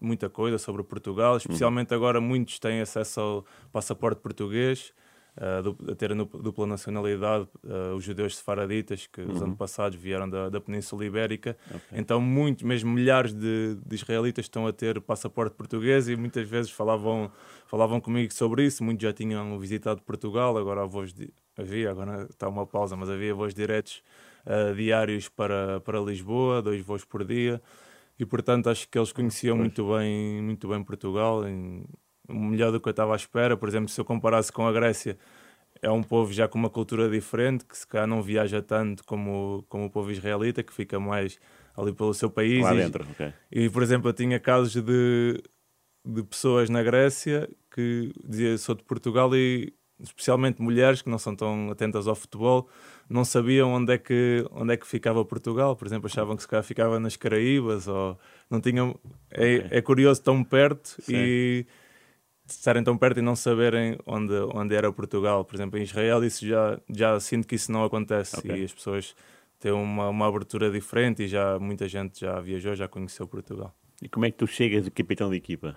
[0.00, 4.92] muita coisa sobre Portugal, especialmente agora muitos têm acesso ao passaporte português,
[5.38, 9.48] uh, du- a ter dupla nacionalidade, uh, os judeus sefaraditas que os Uhum.
[9.48, 11.56] antepassados vieram da, da Península Ibérica.
[11.68, 11.80] Ok.
[11.98, 16.70] Então, muitos, mesmo milhares de, de israelitas estão a ter passaporte português e muitas vezes
[16.70, 17.30] falavam,
[17.66, 18.84] falavam comigo sobre isso.
[18.84, 23.34] Muitos já tinham visitado Portugal, agora voos di- havia, agora está uma pausa, mas havia
[23.34, 24.02] voos diretos
[24.46, 27.60] uh, diários para, para Lisboa, dois voos por dia.
[28.20, 29.68] E portanto, acho que eles conheciam Pois.
[29.68, 31.84] muito bem, muito bem Portugal, em-
[32.28, 33.56] melhor do que eu estava à espera.
[33.56, 35.18] Por exemplo, se eu comparasse com a Grécia,
[35.80, 39.64] é um povo já com uma cultura diferente, que se calhar não viaja tanto como,
[39.68, 41.38] como o povo israelita, que fica mais
[41.76, 42.62] ali pelo seu país.
[42.64, 43.32] Lá e- dentro, ok.
[43.52, 45.42] e, por exemplo, eu tinha casos de,
[46.04, 51.34] de pessoas na Grécia que dizia sou de Portugal e especialmente mulheres que não são
[51.34, 52.68] tão atentas ao futebol
[53.10, 56.48] não sabiam onde é que onde é que ficava Portugal por exemplo achavam que se
[56.48, 58.16] calhar ficava nas Caraíbas ou
[58.48, 58.94] não tinham
[59.28, 59.66] é, Ok.
[59.70, 61.14] é curioso tão perto Sim.
[61.16, 61.66] e
[62.48, 66.46] estarem tão perto e não saberem onde onde era Portugal por exemplo em Israel isso
[66.46, 68.50] já já sinto que isso não acontece Ok.
[68.60, 69.14] e as pessoas
[69.60, 74.08] têm uma, uma abertura diferente e já muita gente já viajou já conheceu Portugal E
[74.08, 75.76] como é que tu chegas de capitão de equipa?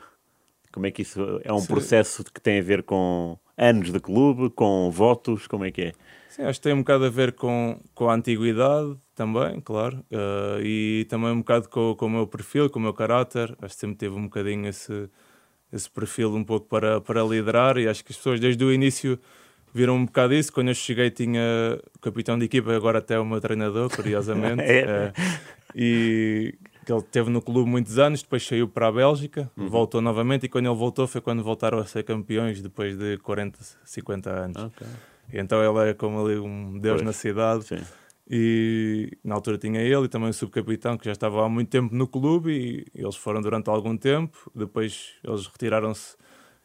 [0.72, 1.68] Como é que isso é um Sim.
[1.68, 5.46] processo que tem a ver com anos de clube, com votos?
[5.48, 5.92] Como é que é?
[6.30, 10.62] Sim, acho que tem um bocado a ver com, com a antiguidade também, claro, eh,
[10.64, 13.54] e também um bocado com, com o meu perfil, com o meu caráter.
[13.62, 15.10] Acho que sempre teve um bocadinho esse,
[15.72, 19.18] esse perfil um pouco para, para liderar e acho que as pessoas desde o início
[19.74, 20.52] viram um bocado isso.
[20.52, 21.42] Quando eu cheguei, tinha
[21.96, 24.62] o capitão de equipa, agora até o meu treinador, curiosamente.
[24.68, 25.14] É.
[25.14, 25.14] Eh,
[25.76, 26.56] e
[26.86, 29.70] que ele teve no clube muitos anos, depois saiu para a Bélgica, Uhum.
[29.70, 30.46] voltou novamente.
[30.46, 34.64] E quando ele voltou, foi quando voltaram a ser campeões depois de 40, 50 anos.
[34.64, 34.86] Ok.
[35.32, 37.06] E então ele é como ali um deus Pois.
[37.06, 37.64] na cidade.
[37.66, 37.82] Sim.
[38.34, 41.94] E na altura tinha ele e também o subcapitão que já estava há muito tempo
[41.94, 44.50] no clube e eles foram durante algum tempo.
[44.56, 46.16] Depois eles retiraram-se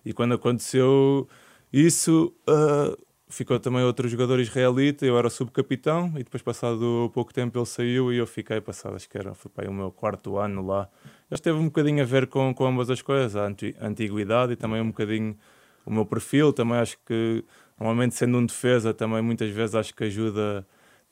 [0.05, 1.29] e quando aconteceu
[1.73, 2.97] isso, ah,
[3.29, 5.05] ficou também outro jogador israelita.
[5.05, 8.95] Eu era subcapitão e depois, passado pouco tempo, ele saiu e eu fiquei passado.
[8.95, 10.89] Acho que era foi aí o meu quarto ano lá.
[11.29, 13.45] Eles teve um bocadinho a ver com, com ambas as coisas, a
[13.81, 15.37] antiguidade e também um bocadinho
[15.85, 16.53] o meu perfil.
[16.53, 17.45] Também acho que,
[17.79, 20.65] normalmente, sendo um defesa, também muitas vezes acho que ajuda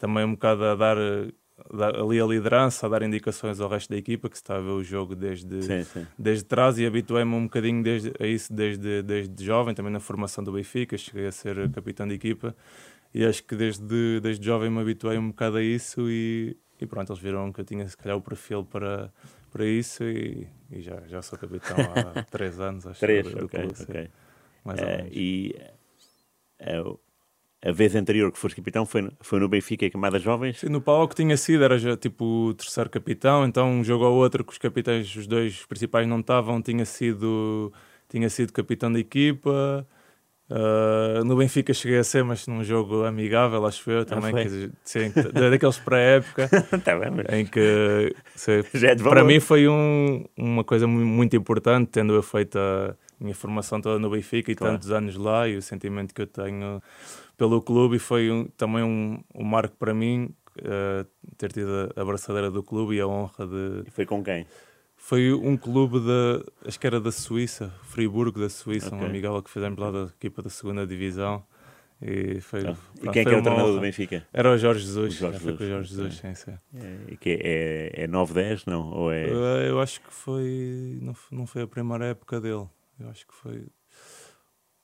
[0.05, 0.97] também um bocado a dar,
[1.73, 4.61] dar ali a liderança, a dar indicações ao resto da equipa que se está a
[4.61, 6.07] ver o jogo desde, Sim, sim.
[6.19, 10.45] desde trás e habituei-me um bocadinho desde, a isso desde, desde jovem, também na formação
[10.45, 12.55] do Benfica, cheguei a ser capitão de equipa
[13.15, 17.13] e acho que desde, desde jovem me habituei um bocado a isso e, e pronto,
[17.13, 19.11] eles viram que eu tinha se calhar o perfil para,
[19.51, 23.49] para isso e, e já, já sou capitão há três anos, acho Três, do, do
[23.49, 24.11] ok, clube, ok.
[24.65, 25.13] mais ou Eh, menos.
[25.13, 25.55] e
[26.85, 26.99] o-
[27.65, 30.59] a vez anterior que foste capitão foi, no- foi no Benfica, em Camadas Jovens?
[30.61, 34.05] Sim, no Pau que tinha sido, era já tipo o terceiro capitão, então um jogo
[34.05, 37.73] ou outro que os capitães, os dois principais não estavam, tinha sido,
[38.09, 39.87] tinha sido capitão da equipa.
[40.51, 44.73] Ah, no Benfica cheguei a ser, mas num jogo amigável, acho eu também, quer dizer,
[44.85, 46.49] sim, da- daqueles pré-época,
[46.85, 46.93] Tá
[47.39, 52.13] em que sei, é de para mim foi um- uma coisa mu- muito importante, tendo
[52.13, 54.75] eu feito a minha formação toda no Benfica e Claro.
[54.75, 56.83] tantos anos lá e o sentimento que eu tenho
[57.37, 61.05] pelo clube e foi um- também um, um marco para mim eh,
[61.37, 63.83] ter tido a abraçadeira do clube e a honra de...
[63.87, 64.47] E foi com quem?
[64.97, 69.09] Foi um clube da, acho que era da Suíça, Friburgo da Suíça, um Ok.
[69.09, 71.45] amigável que fizemos lá da equipa da segunda divisão
[72.01, 72.63] e foi...
[72.63, 72.71] Tá.
[72.71, 73.81] E pronto, quem é que era o uma treinador do honra.
[73.83, 74.27] Benfica?
[74.33, 76.59] Era o Jorge Jesus, O Jorge já foi com o Jorge Jesus, Jesus, sim, sim.
[76.79, 78.91] É, e que é, é 9-10, não?
[78.93, 79.25] Ou é...
[79.29, 80.99] Eh, Eu acho que foi.
[81.03, 82.67] Não, não foi a primeira época dele.
[83.01, 83.67] Eu acho que foi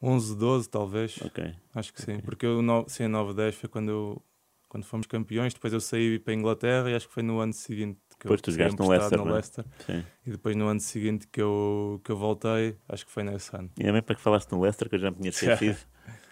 [0.02, 1.18] 11, 12, talvez.
[1.22, 1.54] Ok.
[1.74, 2.20] Acho que sim.
[2.20, 4.22] Porque eu, no, sim, 9, 10 foi quando, eu,
[4.68, 5.52] quando fomos campeões.
[5.52, 8.40] Depois eu saí para a Inglaterra e acho que foi no ano seguinte que Depois
[8.40, 9.32] eu tu jogaste no Leicester, no é?
[9.32, 9.64] Leicester.
[9.86, 10.04] Sim.
[10.26, 13.70] E depois no ano seguinte que eu, que eu voltei, acho que foi nesse ano.
[13.78, 15.78] E também para que falaste no Leicester, que eu já me tinha esquecido.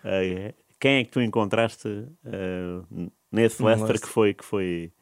[0.05, 0.55] É.
[0.79, 1.89] Quem é que tu encontraste
[2.25, 2.85] ah,
[3.33, 4.01] nesse Leicester, Leicester.
[4.01, 4.93] que foi, que foi,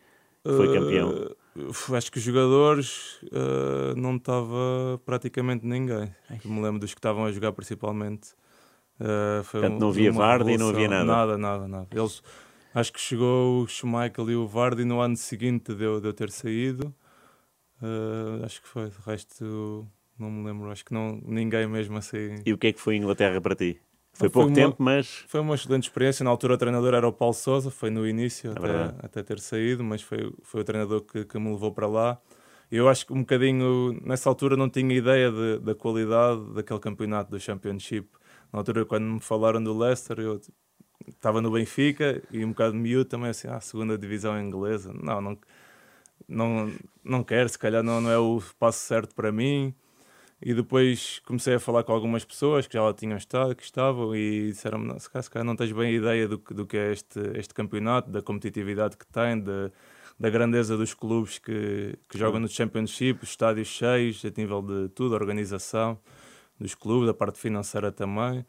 [0.44, 1.12] que foi campeão?
[1.56, 6.14] Eh, acho que os jogadores eh, não estava praticamente ninguém.
[6.44, 8.30] Eu me lembro dos que estavam a jogar principalmente.
[9.44, 11.04] Foi Portanto, não havia Vardy, não havia nada.
[11.04, 11.86] Nada, nada, nada.
[11.90, 12.22] Eles,
[12.74, 16.12] acho que chegou o Schmeichel e o Vardy no ano seguinte de eu, de eu
[16.12, 16.94] ter saído.
[17.82, 18.88] Eh, acho que foi.
[18.88, 19.86] De resto,
[20.18, 20.70] não me lembro.
[20.70, 22.40] Acho que não, ninguém mesmo assim.
[22.44, 23.80] E o que é que foi Inglaterra para ti?
[24.14, 26.24] Foi Não, foi pouco uma- tempo, mas Foi uma excelente experiência.
[26.24, 29.38] Na altura, o treinador era o Paulo Souza, foi no início, É até, até ter
[29.40, 32.18] saído, mas foi, foi o treinador que, que me levou para lá.
[32.72, 36.80] E Eu acho que um bocadinho, nessa altura, não tinha ideia de- da qualidade daquele
[36.80, 38.08] campeonato do Championship.
[38.52, 40.40] Na altura, quando me falaram do Leicester, eu
[41.08, 44.92] estava no Benfica e um bocado miúdo também, assim, ah, segunda divisão inglesa.
[44.92, 45.38] Não, não,
[46.28, 46.72] não,
[47.04, 49.74] não quero, se calhar não, não é o passo certo para mim.
[50.40, 54.14] E depois comecei a falar com algumas pessoas que já lá tinham estado, que estavam,
[54.14, 56.92] e disseram-me: "Não, se calhar, não tens bem a ideia do, que- do que é
[56.92, 59.70] este, este campeonato, da competitividade que tem, da,
[60.20, 64.88] da grandeza dos clubes que, que jogam no Championship, os estádios cheios, a nível de
[64.90, 65.98] tudo, organização
[66.58, 68.44] dos clubes, a parte financeira também.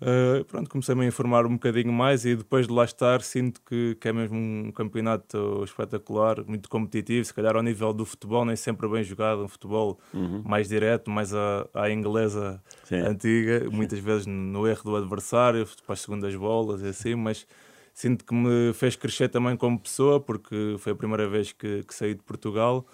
[0.00, 3.96] Uh, pronto, comecei-me a informar um bocadinho mais e depois de lá estar sinto que,
[4.00, 8.54] que é mesmo um campeonato espetacular, muito competitivo, se calhar ao nível do futebol nem
[8.54, 9.98] sempre bem jogado, um futebol
[10.44, 13.00] mais direto, mais à, à inglesa Sim.
[13.00, 17.44] antiga, muitas vezes no erro do adversário, para as segundas bolas e assim, mas
[17.92, 21.92] sinto que me fez crescer também como pessoa, porque foi a primeira vez que, que
[21.92, 22.86] saí de Portugal.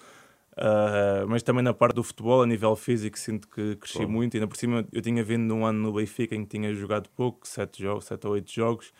[0.57, 4.11] Uh, mas também na parte do futebol, a nível físico, sinto que cresci Bom.
[4.11, 4.37] muito.
[4.37, 7.45] Ainda por cima, eu tinha vindo num ano no Benfica em que tinha jogado pouco,
[7.45, 8.93] sete, jogos, sete ou oito jogos,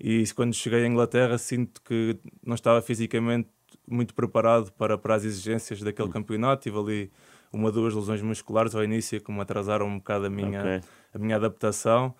[0.00, 3.48] e quando cheguei à Inglaterra, sinto que não estava fisicamente
[3.86, 6.62] muito preparado para, para as exigências daquele campeonato.
[6.62, 7.12] Tive ali
[7.52, 10.80] uma, duas lesões musculares ao início que me atrasaram um bocado a minha, Ok.
[11.14, 12.14] a minha adaptação,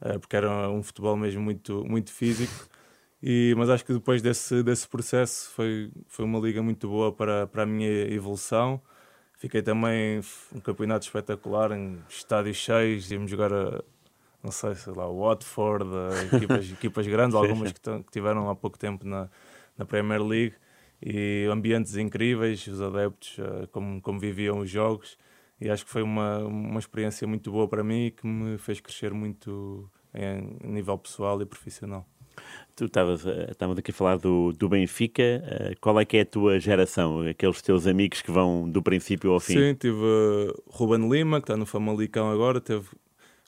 [0.00, 2.68] eh, porque era um futebol mesmo muito, muito físico.
[3.22, 7.46] E, mas acho que depois desse, desse processo foi, foi uma liga muito boa para,
[7.46, 8.80] para a minha evolução.
[9.34, 10.20] Fiquei também
[10.52, 13.82] um campeonato espetacular, em estádios cheios, íamos jogar a,
[14.42, 15.84] não sei, sei lá, o Watford,
[16.34, 19.28] equipas, equipas grandes, algumas que, que tiveram há pouco tempo na,
[19.76, 20.54] na Premier League,
[21.00, 25.16] e ambientes incríveis, os adeptos, eh, como, como viviam os jogos,
[25.60, 28.80] e acho que foi uma, uma experiência muito boa para mim e que me fez
[28.80, 32.06] crescer muito em nível pessoal e profissional.
[32.78, 33.26] Tu estavas
[33.76, 35.42] aqui a falar do, do Benfica.
[35.80, 37.22] qual é que é a tua geração?
[37.22, 39.54] Aqueles teus amigos que vão do princípio ao fim?
[39.54, 42.60] Sim, tive uh, Ruben Lima, que está no Famalicão agora.
[42.60, 42.86] Teve,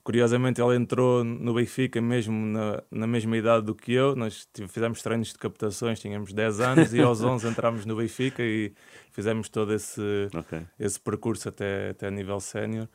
[0.03, 4.17] curiosamente, ele entrou no Benfica mesmo na, na mesma idade do que eu.
[4.17, 8.43] Nós tive, fizemos treinos de captações, tínhamos 10 anos e aos 11 entramos no Benfica
[8.43, 8.73] e
[9.13, 10.63] fizemos todo esse, okay.
[10.77, 12.89] esse percurso até, até a nível sénior.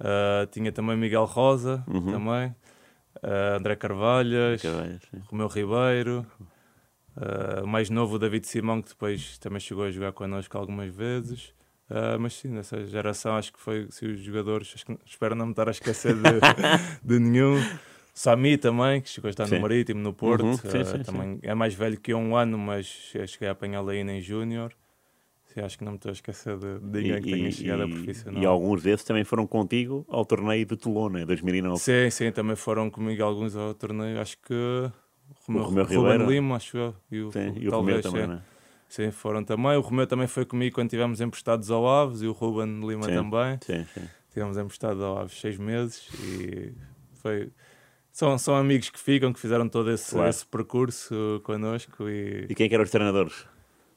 [0.00, 2.10] Uh, tinha também Miguel Rosa, uhum.
[2.10, 2.52] também.
[3.22, 6.26] Uh, André Carvalhas, Carvalhas Romeu Ribeiro,
[7.16, 11.54] uh, mais novo David Simão, que depois também chegou a jogar connosco algumas vezes.
[11.88, 15.52] Uh, mas sim, nessa geração acho que foi se os jogadores, que, espero não me
[15.52, 16.22] estar a esquecer de,
[17.02, 17.56] de nenhum.
[18.12, 19.56] Sami também, que chegou a estar sim.
[19.56, 22.56] no Marítimo, no Porto, uhum, sim, sim, também é mais velho que eu um ano,
[22.56, 24.72] mas cheguei a apanhá-lo ainda em Júnior.
[25.56, 27.82] Sim, acho que não me estou a esquecer de, de ninguém e, que tenha chegado
[27.84, 28.42] a profissional.
[28.42, 31.78] E alguns desses também foram contigo ao torneio de Tolona, 2009.
[31.78, 34.20] Sim, sim, também foram comigo alguns ao torneio.
[34.20, 34.92] Acho que o
[35.46, 36.94] Romeu, Romeu Lima, acho eu.
[37.10, 38.42] E o, sim, e o Romeu também, né?
[38.86, 39.78] Sim, foram também.
[39.78, 43.14] O Romeu também foi comigo quando estivemos emprestados ao Aves e o Ruben Lima sim,
[43.14, 43.58] também.
[43.62, 44.06] Sim, sim.
[44.28, 46.74] Estivemos emprestados ao Aves seis meses e
[47.14, 47.50] foi...
[48.12, 50.28] São, são amigos que ficam, que fizeram todo esse, claro.
[50.28, 52.08] esse percurso connosco.
[52.08, 52.46] E...
[52.48, 53.46] e quem é que eram os treinadores?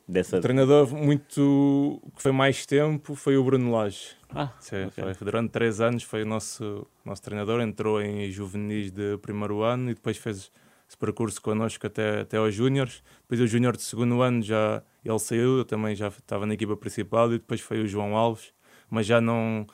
[0.10, 0.38] Dessa...
[0.38, 4.18] O treinador muito que foi mais tempo foi o Bruno Lage.
[4.34, 5.14] Ah, Sim, okay.
[5.14, 9.92] foi, durante três anos foi o nosso, nosso treinador, entrou em juvenis de primeiro ano
[9.92, 10.52] e depois fez
[10.88, 13.04] esse percurso connosco até, até aos júniores.
[13.22, 16.76] Depois o júnior de segundo ano já ele saiu, eu também já estava na equipa
[16.76, 18.52] principal e depois foi o João Alves,
[18.90, 19.68] mas já não,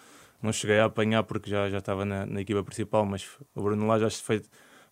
[0.43, 3.87] não cheguei a apanhar porque já, já estava na, na equipa principal, mas o Bruno
[3.87, 4.41] Lage acho que foi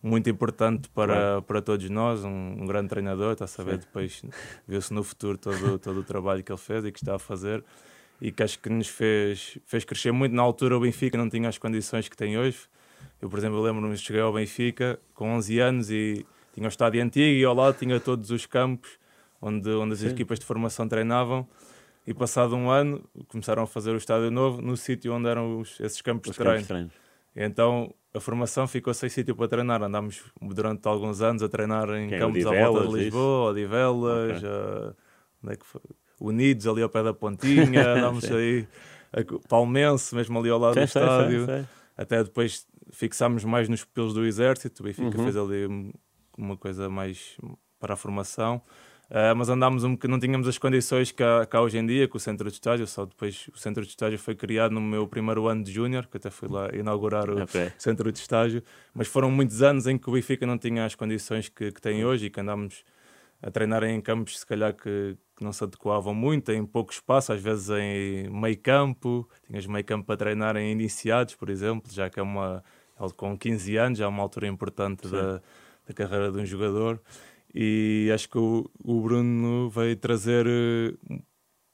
[0.04, 4.22] muito importante para, para todos nós, um, um grande treinador, está a saber depois
[4.68, 7.64] viu-se no futuro todo, todo o trabalho que ele fez e que está a fazer
[8.20, 10.34] e que acho que nos fez, fez crescer muito.
[10.34, 12.58] Na altura o Benfica não tinha as condições que tem hoje.
[13.20, 17.38] Eu, por exemplo, lembro-me cheguei ao Benfica com 11 anos e tinha o estádio antigo
[17.40, 18.98] e ao lado tinha todos os campos
[19.40, 20.08] onde, onde as Sim.
[20.08, 21.48] equipas de formação treinavam.
[22.06, 25.80] E passado um ano começaram a fazer o estádio novo no sítio onde eram os,
[25.80, 26.66] esses campos os de treino.
[26.66, 29.82] Campos de então a formação ficou sem sítio para treinar.
[29.82, 34.48] Andámos durante alguns anos a treinar em Quem, campos à volta de Lisboa, Odivelas, okay.
[34.48, 38.68] uh, é Unidos ali ao pé da Pontinha, andámos aí
[39.12, 41.46] a Palmense, mesmo ali ao lado do estádio.
[41.96, 44.82] Até depois fixámos mais nos pupilos do Exército.
[44.82, 45.24] O Benfica uhum.
[45.24, 45.92] fez ali
[46.38, 47.36] uma coisa mais
[47.80, 48.62] para a formação.
[49.14, 52.08] Uh, mas andámos um não tínhamos as condições que há, que há, hoje em dia
[52.08, 55.06] com o centro de estágio, só depois o centro de estágio foi criado no meu
[55.06, 57.70] primeiro ano de júnior, que até fui lá inaugurar o okay.
[57.78, 58.60] centro de estágio,
[58.92, 62.04] mas foram muitos anos em que o Benfica não tinha as condições que, que tem
[62.04, 62.82] hoje e que andámos
[63.40, 67.32] a treinar em campos se calhar que, que, não se adequavam muito, em pouco espaço,
[67.32, 72.10] às vezes em meio campo, tinhas meio campo para treinar em iniciados, por exemplo, já
[72.10, 72.64] que é uma
[73.16, 75.40] com 15 anos, já é uma altura importante da,
[75.86, 77.00] da carreira de um jogador
[77.54, 81.18] e acho que o, o Bruno veio trazer eh,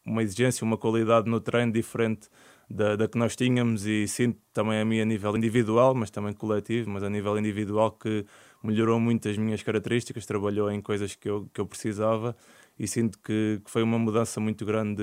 [0.04, 2.28] uma exigência, uma qualidade no treino diferente
[2.68, 6.32] da, da, que nós tínhamos e sinto também a mim a nível individual, mas também
[6.32, 8.24] coletivo, mas a nível individual que
[8.62, 12.36] melhorou muito as minhas características, trabalhou em coisas que eu, que eu precisava
[12.78, 15.02] e sinto que, que foi uma mudança muito grande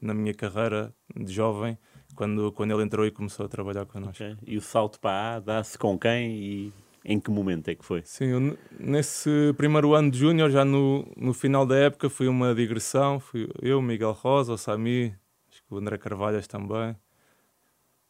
[0.00, 1.78] na minha carreira de jovem
[2.14, 4.22] quando, quando ele entrou e começou a trabalhar connosco.
[4.22, 4.36] Okay.
[4.46, 6.72] E o salto para A dá-se com quem e
[7.04, 8.02] em que momento é que foi?
[8.04, 12.54] Sim, eu, nesse primeiro ano de Júnior, já no, no final da época, foi uma
[12.54, 13.20] digressão.
[13.20, 15.14] Fui eu, Miguel Rosa, o Sami,
[15.50, 16.96] acho que o André Carvalhas também.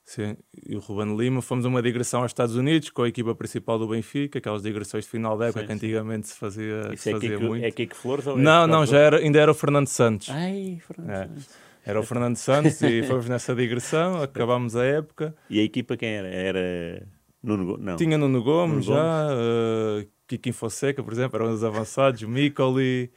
[0.05, 1.41] Sim, e o Ruben Lima.
[1.41, 5.11] Fomos uma digressão aos Estados Unidos com a equipa principal do Benfica, aquelas digressões de
[5.11, 6.35] final da época sim, que antigamente sim.
[6.35, 7.65] se fazia, Isso se é fazia Kiko, muito.
[7.65, 10.29] É Kiko Flores ou é Não, não, já era, ainda era o Fernando Santos.
[10.31, 11.27] Ai, Fernando é.
[11.27, 11.49] Santos.
[11.87, 15.35] Era o Fernando Santos e fomos nessa digressão, acabámos a época.
[15.51, 16.29] E a equipa quem era?
[16.29, 17.09] Era
[17.45, 17.97] Nuno, não.
[17.97, 20.07] Tinha Nuno Gomes Nuno já, Gomes.
[20.07, 23.11] Uh, Kiki Fonseca, por exemplo, eram os avançados, Micoli,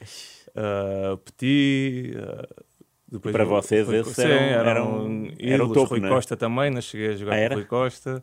[0.50, 2.14] uh, Petit.
[2.16, 2.66] Uh,
[3.10, 6.10] depois para vocês, esses sim, eram, eram, eram o topo, Rui né?
[6.10, 8.22] Costa também, não cheguei a jogar ah, com Rui Costa.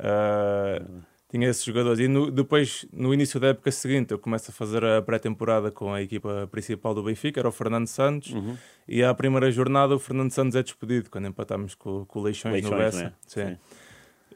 [0.00, 2.00] Uh, tinha esses jogadores.
[2.00, 5.92] E no, depois, no início da época seguinte, eu começo a fazer a pré-temporada com
[5.92, 8.32] a equipa principal do Benfica, era o Fernando Santos.
[8.32, 8.56] Uhum.
[8.88, 12.54] E à primeira jornada, o Fernando Santos é despedido, quando empatámos com, com o Leixões,
[12.54, 13.04] Leixões no Bessa.
[13.04, 13.12] Né?
[13.26, 13.46] Sim.
[13.46, 13.56] Sim.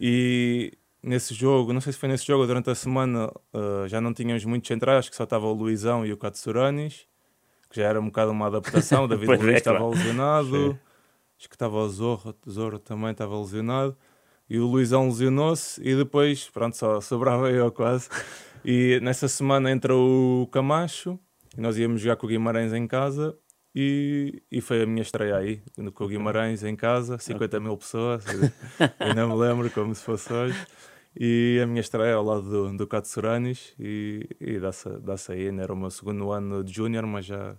[0.01, 0.73] E
[1.09, 4.13] nesse jogo, não sei se foi nesse jogo ou durante a semana, uh, já não
[4.13, 7.07] tínhamos muitos centrais, acho que só estava o Luizão e o Katsuranis,
[7.71, 9.05] que já era um bocado uma adaptação.
[9.05, 9.95] O David Luiz é, estava claro.
[9.95, 10.79] lesionado, Sim.
[11.39, 13.97] acho que estava o Zorro, o Zorro também estava lesionado,
[14.51, 18.09] e o Luizão lesionou-se, e depois, pronto, só sobrava eu quase.
[18.65, 21.19] E nessa semana entrou o Camacho,
[21.57, 23.37] e nós íamos jogar com o Guimarães em casa.
[23.75, 25.63] E, e foi a minha estreia aí,
[25.95, 28.25] com o Guimarães em casa, 50 mil pessoas,
[28.99, 30.67] ainda me lembro como se fosse hoje.
[31.21, 35.49] E a minha estreia ao lado do, do Katsuranis e, e dá-se dá aí.
[35.49, 37.57] Era o meu segundo ano de júnior, mas já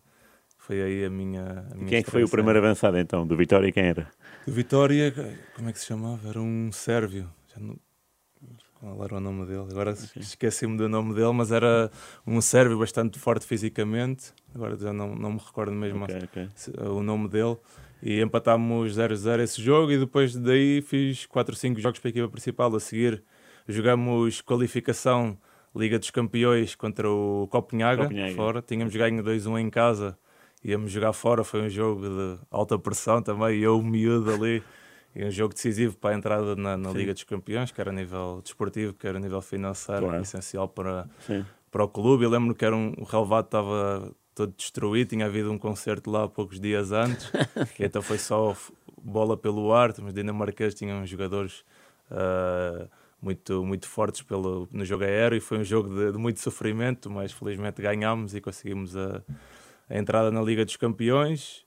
[0.58, 1.66] foi aí a minha.
[1.70, 3.28] A minha quem é que foi o primeiro avançado então?
[3.28, 4.10] Do Vitória quem era?
[4.48, 5.14] Do Vitória,
[5.56, 6.30] como é que se chamava?
[6.30, 7.30] Era um sérvio.
[7.54, 7.76] Já não...
[8.80, 9.68] Qual era o nome dele?
[9.70, 11.92] Agora esqueci-me do nome dele, mas era
[12.26, 14.32] um sérvio bastante forte fisicamente.
[14.56, 16.48] Agora já não, não me recordo mesmo okay, okay.
[16.88, 17.58] o nome dele.
[18.02, 22.12] E empatámos 0-0 esse jogo e depois daí fiz 4 ou 5 jogos para a
[22.12, 22.74] equipa principal.
[22.74, 23.22] A seguir
[23.70, 25.38] jogamos qualificação
[25.76, 28.36] Liga dos Campeões contra o Copenhaga, Copenhaga.
[28.36, 28.62] fora.
[28.62, 30.18] Tínhamos ganho 2-1 em casa,
[30.64, 31.44] íamos jogar fora.
[31.44, 33.60] Foi um jogo de alta pressão também.
[33.60, 34.64] Eu, miúdo ali,
[35.16, 37.94] e um jogo decisivo para a entrada na, na Liga dos Campeões, que era a
[37.94, 40.22] nível desportivo, que era a nível financeiro, claro.
[40.22, 41.08] essencial para,
[41.72, 42.24] para o clube.
[42.24, 46.28] Eu lembro que era um, o relevado estava todo destruído, tinha havido um concerto lá
[46.28, 47.32] poucos dias antes,
[47.80, 48.56] então foi só
[49.02, 51.66] bola pelo ar, mas dinamarquês tinham jogadores
[52.10, 52.90] uh,
[53.22, 57.10] muito, muito fortes pelo, no jogo aéreo e foi um jogo de, de muito sofrimento,
[57.10, 59.22] mas felizmente ganhámos e conseguimos a,
[59.90, 61.66] a, entrada na Liga dos Campeões.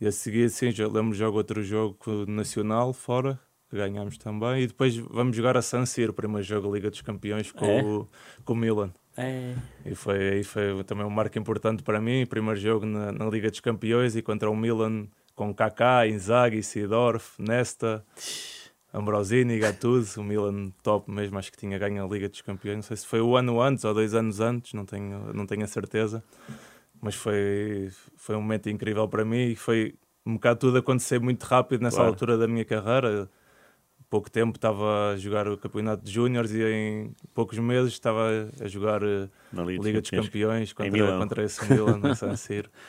[0.00, 3.38] E a seguir, sim, lembro jogo outro jogo nacional fora,
[3.68, 4.62] que ganhámos também.
[4.62, 7.66] E depois vamos jogar a San Siro, o primeiro jogo da Liga dos Campeões com,
[7.66, 7.82] é?
[7.82, 8.08] o,
[8.44, 8.92] com o Milan.
[9.16, 9.54] É.
[9.84, 12.24] E foi, foi também um marco importante para mim.
[12.24, 17.40] Primeiro jogo na, na Liga dos Campeões e contra o Milan com Kaká, Inzaghi, Sidorf,
[17.40, 18.04] Nesta.
[18.92, 22.76] Ambrosini, Gattuso, o Milan top mesmo, acho que tinha ganho a Liga dos Campeões.
[22.76, 25.64] Não sei se foi o ano antes ou dois anos antes, não tenho, não tenho
[25.64, 26.22] a certeza.
[27.00, 29.94] Mas foi, foi um momento incrível para mim e foi
[30.26, 32.10] um bocado tudo acontecer muito rápido nessa claro.
[32.10, 33.30] altura da minha carreira.
[34.08, 38.66] Pouco tempo estava a jogar o Campeonato de Júniores e em poucos meses estava a
[38.66, 42.68] jogar eh, a Liga, Liga dos Campeões contra, contra esse Milan no San Siro.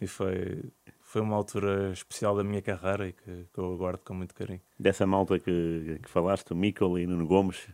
[0.00, 0.64] E foi,
[1.12, 4.62] foi uma altura especial da minha carreira e que, que eu aguardo com muito carinho.
[4.78, 7.68] Dessa malta que, que falaste, o Mikkel e Nuno Gomes,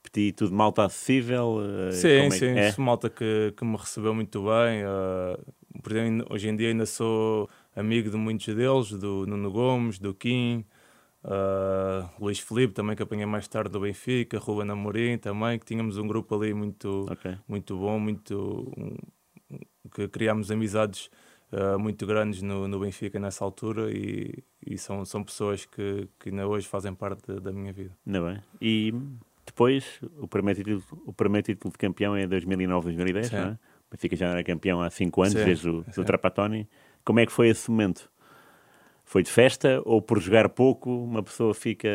[0.00, 1.58] Petit, tudo malta acessível?
[1.88, 2.72] Eh, sim, é sim, é?
[2.78, 4.84] malta que, que me recebeu muito bem.
[4.84, 9.98] Uh, por exemplo, hoje em dia ainda sou amigo de muitos deles, do Nuno Gomes,
[9.98, 10.64] do Kim,
[11.24, 15.98] uh, Luís Felipe, também que apanhei mais tarde do Benfica, Ruben Amorim também, que tínhamos
[15.98, 17.36] um grupo ali muito, okay.
[17.48, 18.96] muito bom, muito um,
[19.92, 21.10] que criámos amizades
[21.52, 26.30] uh, muito grandes no, no Benfica nessa altura e, e são, são pessoas que, que
[26.30, 27.96] ainda hoje fazem parte da minha vida.
[28.06, 28.42] Ainda bem.
[28.60, 28.94] E
[29.46, 33.52] depois, o primeiro título, o primeiro título de campeão é 2009-2010, não é?
[33.52, 36.68] O Benfica já era campeão há 5 anos, sim, desde o do Trapatoni.
[37.04, 38.08] Como é que foi esse momento?
[39.04, 41.88] Foi de festa ou por jogar pouco uma pessoa fica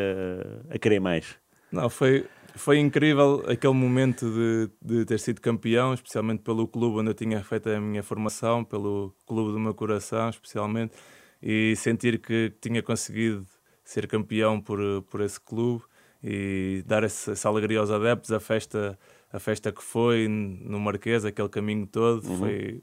[0.68, 1.38] a querer mais?
[1.72, 2.26] Não, foi,
[2.56, 7.42] foi incrível aquele momento de, de ter sido campeão, especialmente pelo clube onde eu tinha
[7.44, 10.94] feito a minha formação, pelo clube do meu coração, especialmente,
[11.42, 13.46] e sentir que tinha conseguido
[13.84, 15.84] ser campeão por, por esse clube
[16.22, 18.98] e dar essa, essa alegria aos adeptos, a festa,
[19.32, 22.38] a festa que foi no Marquês, aquele caminho todo, uhum.
[22.38, 22.82] foi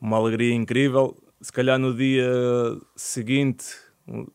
[0.00, 1.16] uma alegria incrível.
[1.40, 2.28] Se calhar no dia
[2.96, 3.64] seguinte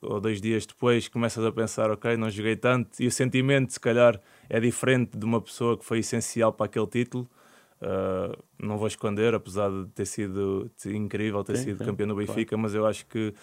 [0.01, 3.80] ou dois dias depois começas a pensar, ok, não joguei tanto, e o sentimento, se
[3.80, 4.20] calhar,
[4.50, 7.30] é diferente de uma pessoa que foi essencial para aquele título.
[7.82, 12.16] Uh, não vou esconder, apesar de ter sido incrível ter sim, sido sim, campeão do
[12.16, 12.62] Benfica, claro.
[12.62, 13.34] mas eu acho que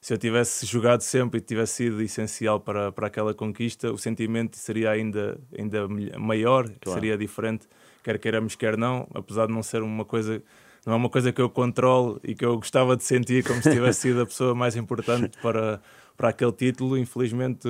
[0.00, 4.56] se eu tivesse jogado sempre e tivesse sido essencial para, para aquela conquista, o sentimento
[4.56, 7.00] seria ainda, ainda maior, claro.
[7.00, 7.66] seria diferente,
[8.04, 10.40] quer queiramos, quer não, apesar de não ser uma coisa
[10.86, 13.70] não é uma coisa que eu controlo e que eu gostava de sentir como se
[13.70, 15.82] tivesse sido a pessoa mais importante para,
[16.16, 16.96] para aquele título.
[16.96, 17.68] Infelizmente,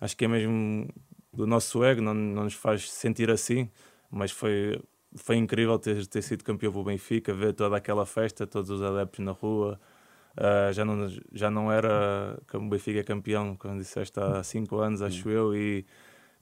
[0.00, 0.88] acho que é mesmo
[1.32, 3.70] do nosso ego, não, não nos faz sentir assim,
[4.10, 4.80] mas foi,
[5.14, 9.24] foi incrível ter, ter sido campeão do Benfica, ver toda aquela festa, todos os adeptos
[9.24, 9.80] na rua.
[10.32, 15.02] Uh, já, não, já não era como o Benfica campeão, como disseste, há 5 anos,
[15.02, 15.84] acho eu, e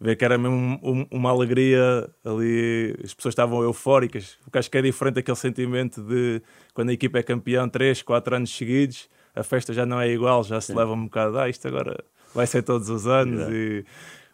[0.01, 4.79] ver que era mesmo um, uma alegria ali, as pessoas estavam eufóricas, porque acho que
[4.79, 6.41] é diferente aquele sentimento de
[6.73, 10.45] quando a equipa é campeão 3, 4 anos seguidos, a festa já não é igual,
[10.45, 10.79] já se Sim.
[10.79, 13.57] leva um bocado, ah, isto agora vai ser todos os anos yeah.
[13.57, 13.85] e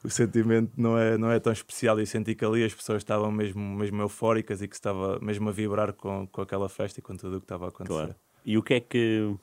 [0.05, 3.33] o sentimento não é, não é tão especial e senti que ali as pessoas estavam
[3.33, 7.17] mesmo, mesmo eufóricas e que estava mesmo a vibrar com, com aquela festa e com
[7.17, 7.95] tudo o que estava a acontecer.
[7.95, 8.15] Claro.
[8.45, 9.35] E o que é que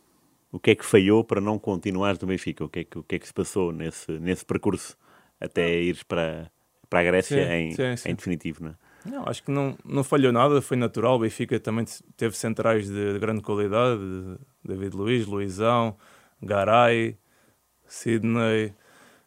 [0.51, 2.63] o que é que falhou para não continuar no Benfica?
[2.63, 4.97] O que é que, o que, é que se passou nesse, nesse percurso?
[5.41, 6.51] até ires para,
[6.87, 8.09] para a Grécia sim, em, sim, sim.
[8.09, 8.75] em definitivo, não é?
[9.03, 11.15] Não, acho que não, não falhou nada, foi natural.
[11.15, 11.85] O Benfica também
[12.15, 13.99] teve centrais de, de grande qualidade:
[14.63, 15.97] David Luiz, Luizão,
[16.39, 17.17] Garay,
[17.87, 18.75] Sidney.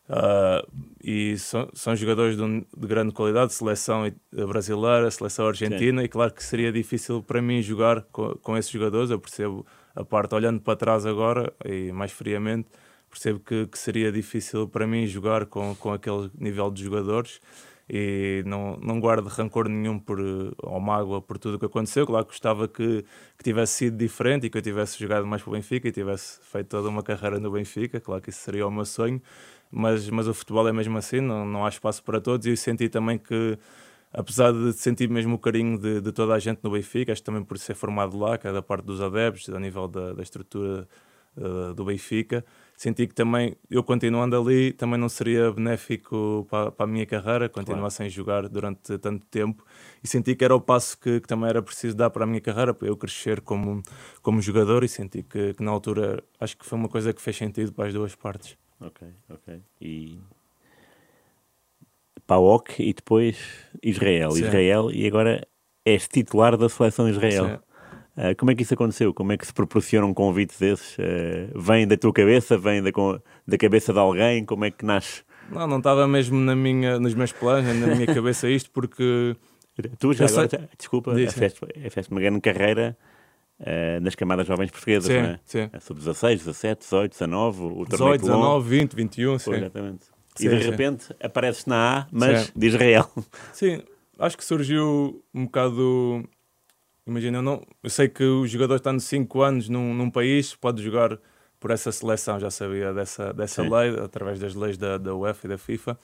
[0.08, 0.68] Uh,
[1.02, 6.04] e são, são jogadores de, de, grande qualidade, seleção brasileira, seleção argentina, Sim.
[6.04, 9.10] e claro que seria difícil para mim jogar com, com esses jogadores.
[9.10, 12.68] Eu percebo a parte, olhando para trás agora e mais friamente,
[13.08, 17.40] percebo que, que, seria difícil para mim jogar com, com aquele nível de jogadores
[17.88, 20.18] e não, não guardo rancor nenhum por,
[20.62, 22.06] ou mágoa por tudo o que aconteceu.
[22.06, 23.04] Claro que gostava que,
[23.36, 26.40] que tivesse sido diferente e que eu tivesse jogado mais para o Benfica e tivesse
[26.42, 28.00] feito toda uma carreira no Benfica.
[28.00, 29.20] Claro que isso seria o meu sonho,
[29.74, 32.46] mas, mas o futebol é mesmo assim, não, não há espaço para todos.
[32.46, 33.58] E eu senti também que,
[34.12, 37.42] apesar de sentir mesmo o carinho de, de toda a gente no Benfica, acho também
[37.42, 40.88] por ser formado lá, que é da parte dos adeptos, a nível da, da estrutura
[41.36, 42.44] uh, do Benfica
[42.76, 47.48] senti que também, eu continuando ali, também não seria benéfico para, para a minha carreira,
[47.48, 47.94] continuar claro.
[47.94, 49.64] sem jogar durante tanto tempo.
[50.02, 52.40] E senti que era o passo que, que, também era preciso dar para a minha
[52.40, 53.82] carreira, para eu crescer como,
[54.22, 54.84] como jogador.
[54.84, 57.86] E senti que, que na altura, acho que foi uma coisa que fez sentido para
[57.86, 58.56] as duas partes.
[58.86, 59.60] Ok, ok.
[59.80, 60.18] E
[62.26, 63.36] PAOK e depois
[63.82, 64.32] Israel.
[64.32, 64.44] Sim.
[64.44, 65.46] Israel e agora
[65.84, 67.46] és titular da seleção Israel.
[67.46, 67.58] Sim.
[68.16, 69.12] Uh, como é que isso aconteceu?
[69.12, 70.96] Como é que se proporciona um convite desses?
[70.98, 72.56] Uh, vem da tua cabeça?
[72.56, 72.90] Vem da,
[73.46, 74.44] da cabeça de alguém?
[74.44, 75.24] Como é que nasce?
[75.50, 79.36] Não, não estava mesmo na minha, nos meus planos, na minha cabeça isto, porque...
[79.98, 80.60] Tu já agora, sei...
[80.78, 82.96] desculpa, fizeste uma grande carreira
[83.60, 85.40] uh, nas camadas jovens portuguesas, sim, não é?
[85.44, 89.52] Sim, Sub 16, 17, 18, 19, o 18, 19, 20, 21, sim.
[89.52, 90.06] exatamente.
[90.36, 91.14] Sim, e de repente sim.
[91.22, 92.52] apareces na A, mas sim.
[92.56, 93.10] de Israel.
[93.52, 93.82] Sim,
[94.18, 96.24] acho que surgiu um bocado
[97.06, 100.82] Imagina, eu, não, eu sei que o jogador estando 5 anos num, num país pode
[100.82, 101.18] jogar
[101.60, 105.50] por essa seleção, já sabia dessa, dessa lei, através das leis da, da UEFA e
[105.50, 105.98] da FIFA.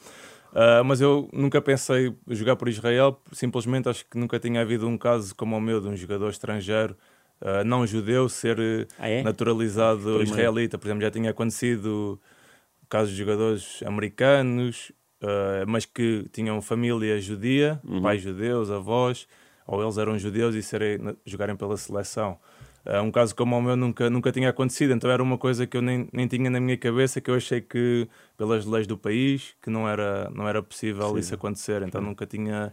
[0.53, 4.99] Uh, mas eu nunca pensei jogar por Israel, simplesmente acho que nunca tinha havido um
[4.99, 6.97] caso como o meu de um jogador estrangeiro,
[7.41, 9.23] uh, não judeu, ser ah, é?
[9.23, 10.79] naturalizado israelita.
[10.79, 12.21] Por exemplo, já tinha acontecido
[12.89, 18.03] casos de jogadores americanos, uh, mas que tinham família judia, uhum.
[18.03, 19.27] pais judeus, avós
[19.71, 22.37] ou eles eram judeus e serem, jogarem pela seleção.
[22.85, 25.77] Uh, um caso como o meu nunca, nunca tinha acontecido, então era uma coisa que
[25.77, 29.55] eu nem, nem tinha na minha cabeça, que eu achei que, pelas leis do país,
[29.63, 31.19] que não era, não era possível Sim.
[31.19, 32.07] isso acontecer, então Sim.
[32.09, 32.73] nunca tinha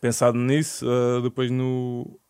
[0.00, 0.86] pensado nisso.
[0.86, 2.20] Uh, depois, no,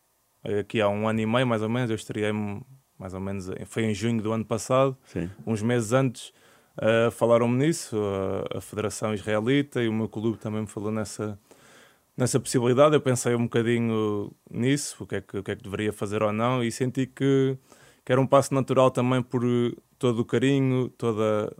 [0.60, 2.62] aqui há um ano e meio mais ou menos, eu estreiei-me
[2.98, 5.28] mais ou menos, foi em junho do ano passado, Sim.
[5.46, 6.32] uns meses antes,
[6.78, 7.96] uh, falaram-me nisso,
[8.54, 11.38] a Federação Israelita e o meu clube também me falou nessa
[12.16, 12.94] nessa possibilidade.
[12.94, 16.22] Eu pensei um bocadinho nisso, o que é que, o que, é que deveria fazer
[16.22, 17.56] ou não, e senti que,
[18.04, 19.42] que era um passo natural também por
[19.98, 21.54] todo o carinho, toda,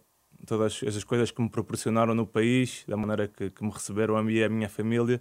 [0.46, 4.22] todas essas coisas que me proporcionaram no país, da maneira que, que me receberam a
[4.22, 5.20] mim e a minha família.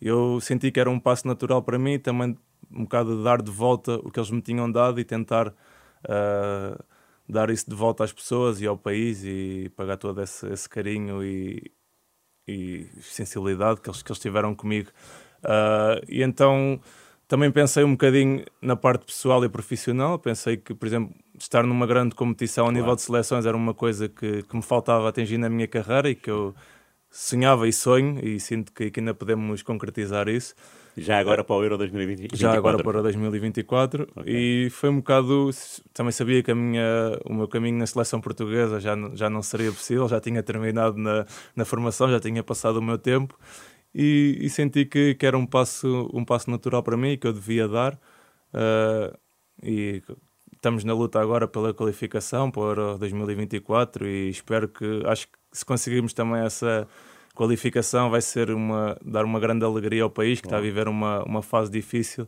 [0.00, 2.36] Eu senti que era um passo natural para mim, também
[2.70, 5.48] um bocado de dar de volta o que eles me tinham dado e tentar.
[6.04, 6.82] Uh,
[7.28, 11.22] dar isso de volta às pessoas e ao país e pagar todo esse, esse carinho
[11.22, 11.70] e,
[12.46, 14.90] e sensibilidade que eles, que eles tiveram comigo.
[15.44, 16.80] Uh, e então
[17.28, 20.18] também pensei um bocadinho na parte pessoal e profissional.
[20.18, 24.08] Pensei que, por exemplo, estar numa grande competição a nível de seleções era uma coisa
[24.08, 26.54] que, que me faltava atingir na minha carreira e que eu
[27.10, 30.54] sonhava e sonho e sinto que, que ainda podemos concretizar isso.
[31.00, 32.36] Já agora para o Euro 2024?
[32.36, 34.08] Já agora para o 2024.
[34.16, 34.66] Okay.
[34.66, 35.50] E foi um bocado.
[35.92, 39.70] Também sabia que a minha, o meu caminho na seleção portuguesa já, já não seria
[39.70, 43.38] possível, já tinha terminado na, na formação, já tinha passado o meu tempo.
[43.94, 47.32] E, e senti que, que era um passo, um passo natural para mim que eu
[47.32, 47.94] devia dar.
[48.54, 49.16] Uh,
[49.62, 50.02] e
[50.52, 55.02] estamos na luta agora pela qualificação para o Euro 2024 e espero que.
[55.06, 56.86] Acho que se conseguirmos também essa
[57.38, 61.22] qualificação vai ser uma, dar uma grande alegria ao país, que está a viver uma,
[61.22, 62.26] uma fase difícil.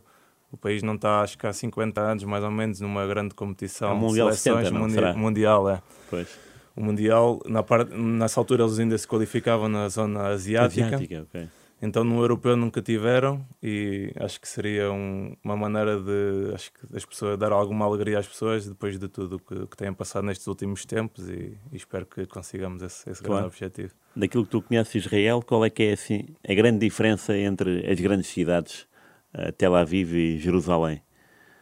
[0.49, 3.91] O país não está, acho que há 50 anos, mais ou menos, numa grande competição
[3.91, 4.69] é mundial de seleções.
[4.69, 5.81] 70, mundi mundial, é.
[6.09, 6.27] Pois.
[6.73, 10.95] O Mundial, na parte, nessa altura, eles ainda se qualificavam na zona asiática.
[10.95, 11.49] Asiática, ok.
[11.81, 16.95] Então no europeu nunca tiveram e acho que seria um, uma maneira de acho que
[16.95, 20.45] as pessoas dar alguma alegria às pessoas depois de tudo que, que têm passado nestes
[20.45, 23.41] últimos tempos e, e espero que consigamos esse, esse claro.
[23.41, 23.93] grande objetivo.
[24.15, 27.99] Daquilo que tu conheces Israel, qual é que é assim a grande diferença entre as
[27.99, 28.87] grandes cidades
[29.33, 31.01] uh, Tel Aviv e Jerusalém?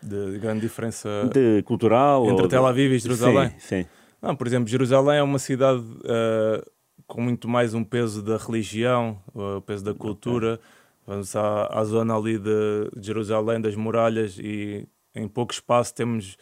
[0.03, 3.51] De, de grande diferença de cultural entre Tel Aviv e Jerusalém?
[3.57, 3.85] Sim, sim.
[4.21, 6.61] Não, por exemplo, Jerusalém é uma cidade uh,
[7.09, 10.53] com muito mais um peso da religião, o peso da cultura.
[10.53, 10.65] Okay.
[11.07, 16.37] Vamos à, à, zona ali de Jerusalém, das muralhas, e em pouco espaço temos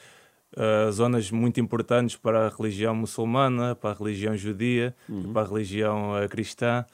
[0.58, 5.32] uh, zonas muito importantes para a religião muçulmana, para a religião judia, uhum.
[5.32, 6.86] para a religião uh, cristã,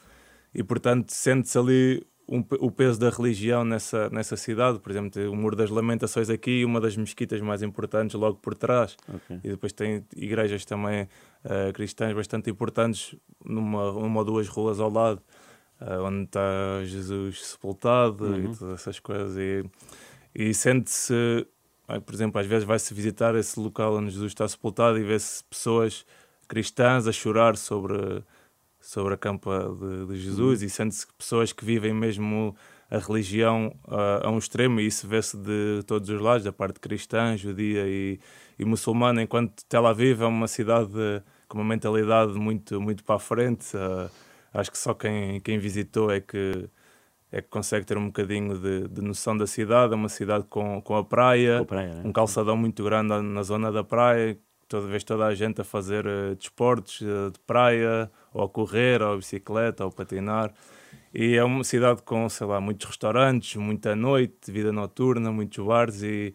[0.54, 4.78] e portanto sente-se ali um, o peso da religião nessa, nessa cidade.
[4.78, 8.54] Por exemplo, tem o Muro das Lamentações aqui, uma das mesquitas mais importantes logo por
[8.54, 8.96] trás.
[9.08, 9.40] Okay.
[9.42, 11.08] E depois tem igrejas também
[11.44, 13.14] uh, cristãs bastante importantes
[13.44, 15.22] numa uma ou duas ruas ao lado,
[15.80, 18.52] uh, onde está Jesus sepultado uhum.
[18.52, 19.36] e todas essas coisas.
[19.36, 19.64] E,
[20.34, 21.46] e sente-se,
[22.04, 26.04] por exemplo, às vezes vai-se visitar esse local onde Jesus está sepultado e vê-se pessoas
[26.48, 28.22] cristãs a chorar sobre
[28.84, 32.54] sobre a campa de, de Jesus e sente-se pessoas que vivem mesmo
[32.90, 36.78] a religião a, a um extremo e isso vê-se de todos os lados, da parte
[36.78, 38.20] cristã, judia e,
[38.58, 40.92] e muçulmana, enquanto Tel Aviv é uma cidade
[41.54, 43.76] com uma mentalidade muito, muito para a frente.
[43.76, 44.10] Uh,
[44.52, 46.68] acho que só quem, quem visitou é que
[47.30, 49.92] é que consegue ter um bocadinho de, de noção da cidade.
[49.92, 52.02] É uma cidade com, com a praia, Com a praia, né?
[52.04, 54.38] um calçadão muito grande na zona da praia.
[54.68, 59.02] Toda vez toda a gente a fazer uh, desportos uh, de praia, ou a correr,
[59.02, 60.52] ou a bicicleta, ou a patinar.
[61.12, 66.02] E é uma cidade com, sei lá, muitos restaurantes, muita noite, vida noturna, muitos bares
[66.02, 66.34] e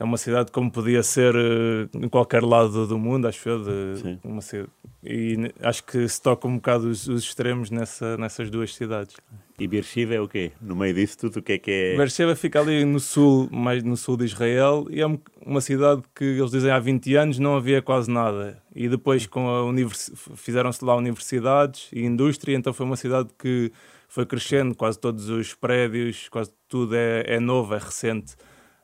[0.00, 3.62] é uma cidade como podia ser uh, em qualquer lado do mundo, acho eu.
[3.62, 4.66] De, uma ci-
[5.04, 9.16] e acho que se toca um bocado os, os extremos nessa, nessas duas cidades.
[9.58, 10.52] E Beersheba é o quê?
[10.60, 11.96] No meio disso tudo, o que é que é?
[11.96, 16.02] Beersheba fica ali no sul, mais no sul de Israel, e é um- uma cidade
[16.14, 18.60] que eles dizem há 20 anos não havia quase nada.
[18.74, 20.10] E depois com a univers...
[20.34, 23.70] fizeram-se lá universidades e indústria, então foi uma cidade que
[24.08, 28.34] foi crescendo, quase todos os prédios, quase tudo é, é novo, é recente.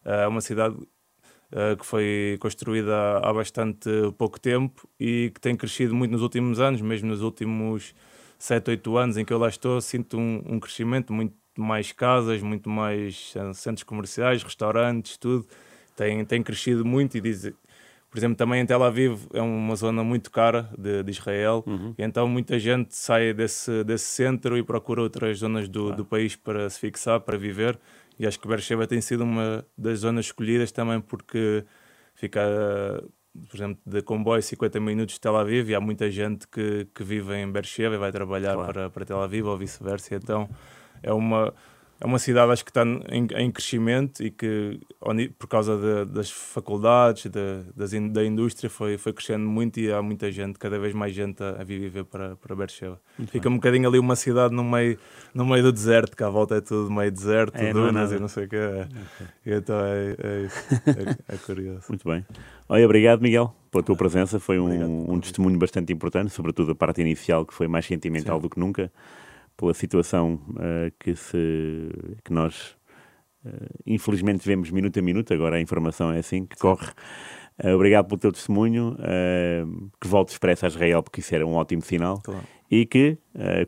[0.05, 0.77] É uma cidade
[1.53, 3.89] eh, que foi construída há há bastante
[4.19, 7.95] pouco tempo e que tem crescido muito nos últimos anos, mesmo nos últimos
[8.39, 12.43] 7, 8 anos em que eu lá estou, sinto um, um crescimento, muito mais casas,
[12.43, 15.47] muito mais centros comerciais, restaurantes, tudo.
[15.97, 17.51] Tem, tem crescido muito e diz,
[18.11, 21.65] por exemplo, também em Tel Aviv é uma zona muito cara de, de Israel,
[21.97, 26.37] e então muita gente sai desse, desse centro e procura outras zonas do, do país
[26.37, 27.79] para se fixar, para viver.
[28.19, 31.65] E acho que Beersheba tem sido uma das zonas escolhidas também porque
[32.15, 32.41] fica,
[33.49, 37.05] por exemplo, de comboio 50 minutos de Tel Aviv e há muita gente que, que
[37.05, 38.73] vive em Beersheba e vai trabalhar Claro.
[38.73, 40.15] para, para Tel Aviv ou vice-versa.
[40.15, 40.49] Então
[41.03, 41.53] é uma,
[42.01, 44.79] é uma cidade acho que está em, em crescimento e que
[45.39, 49.91] por causa de- das faculdades, de- das in- da indústria foi, foi crescendo muito e
[49.91, 53.01] há muita gente, cada vez mais gente a, a viver para, para Beersheba.
[53.29, 54.99] Fica um bocadinho ali uma cidade no meio,
[55.35, 58.13] no meio do deserto, que à volta é tudo meio deserto, É, não é dunas
[58.13, 58.57] e não sei o que.
[59.47, 60.47] E então é, é,
[61.31, 61.85] é, é curioso.
[61.89, 62.25] Muito bem.
[62.69, 64.39] Olha, obrigado, Miguel, pela tua presença.
[64.41, 68.43] Foi um, um testemunho bastante importante, sobretudo a parte inicial, que foi mais sentimental Sim.
[68.43, 68.91] do que nunca,
[69.57, 71.89] pela situação eh, que, se,
[72.23, 72.77] que nós,
[73.45, 75.33] eh, infelizmente, vemos minuto a minuto.
[75.33, 76.89] Agora a informação é assim que corre.
[77.59, 78.97] Eh, obrigado pelo teu testemunho.
[80.01, 82.21] que voltes expressa a Israel, porque isso era um ótimo sinal.
[82.23, 82.45] Claro.
[82.69, 83.17] E que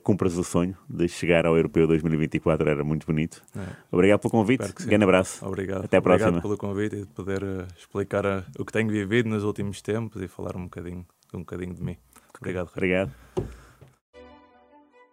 [0.03, 2.69] cumpras o sonho de chegar ao Europeu 2024.
[2.69, 3.41] Era muito bonito.
[3.57, 3.63] É.
[3.93, 4.73] Obrigado pelo convite.
[4.85, 5.47] Grande abraço.
[5.47, 5.85] Obrigado.
[5.85, 6.31] Até à próxima.
[6.31, 7.43] Obrigado pelo convite e de poder
[7.79, 11.83] explicar o que tenho vivido nos últimos tempos e falar um bocadinho, um bocadinho de
[11.83, 11.97] mim.
[12.41, 12.71] Obrigado.
[12.75, 13.13] Obrigado.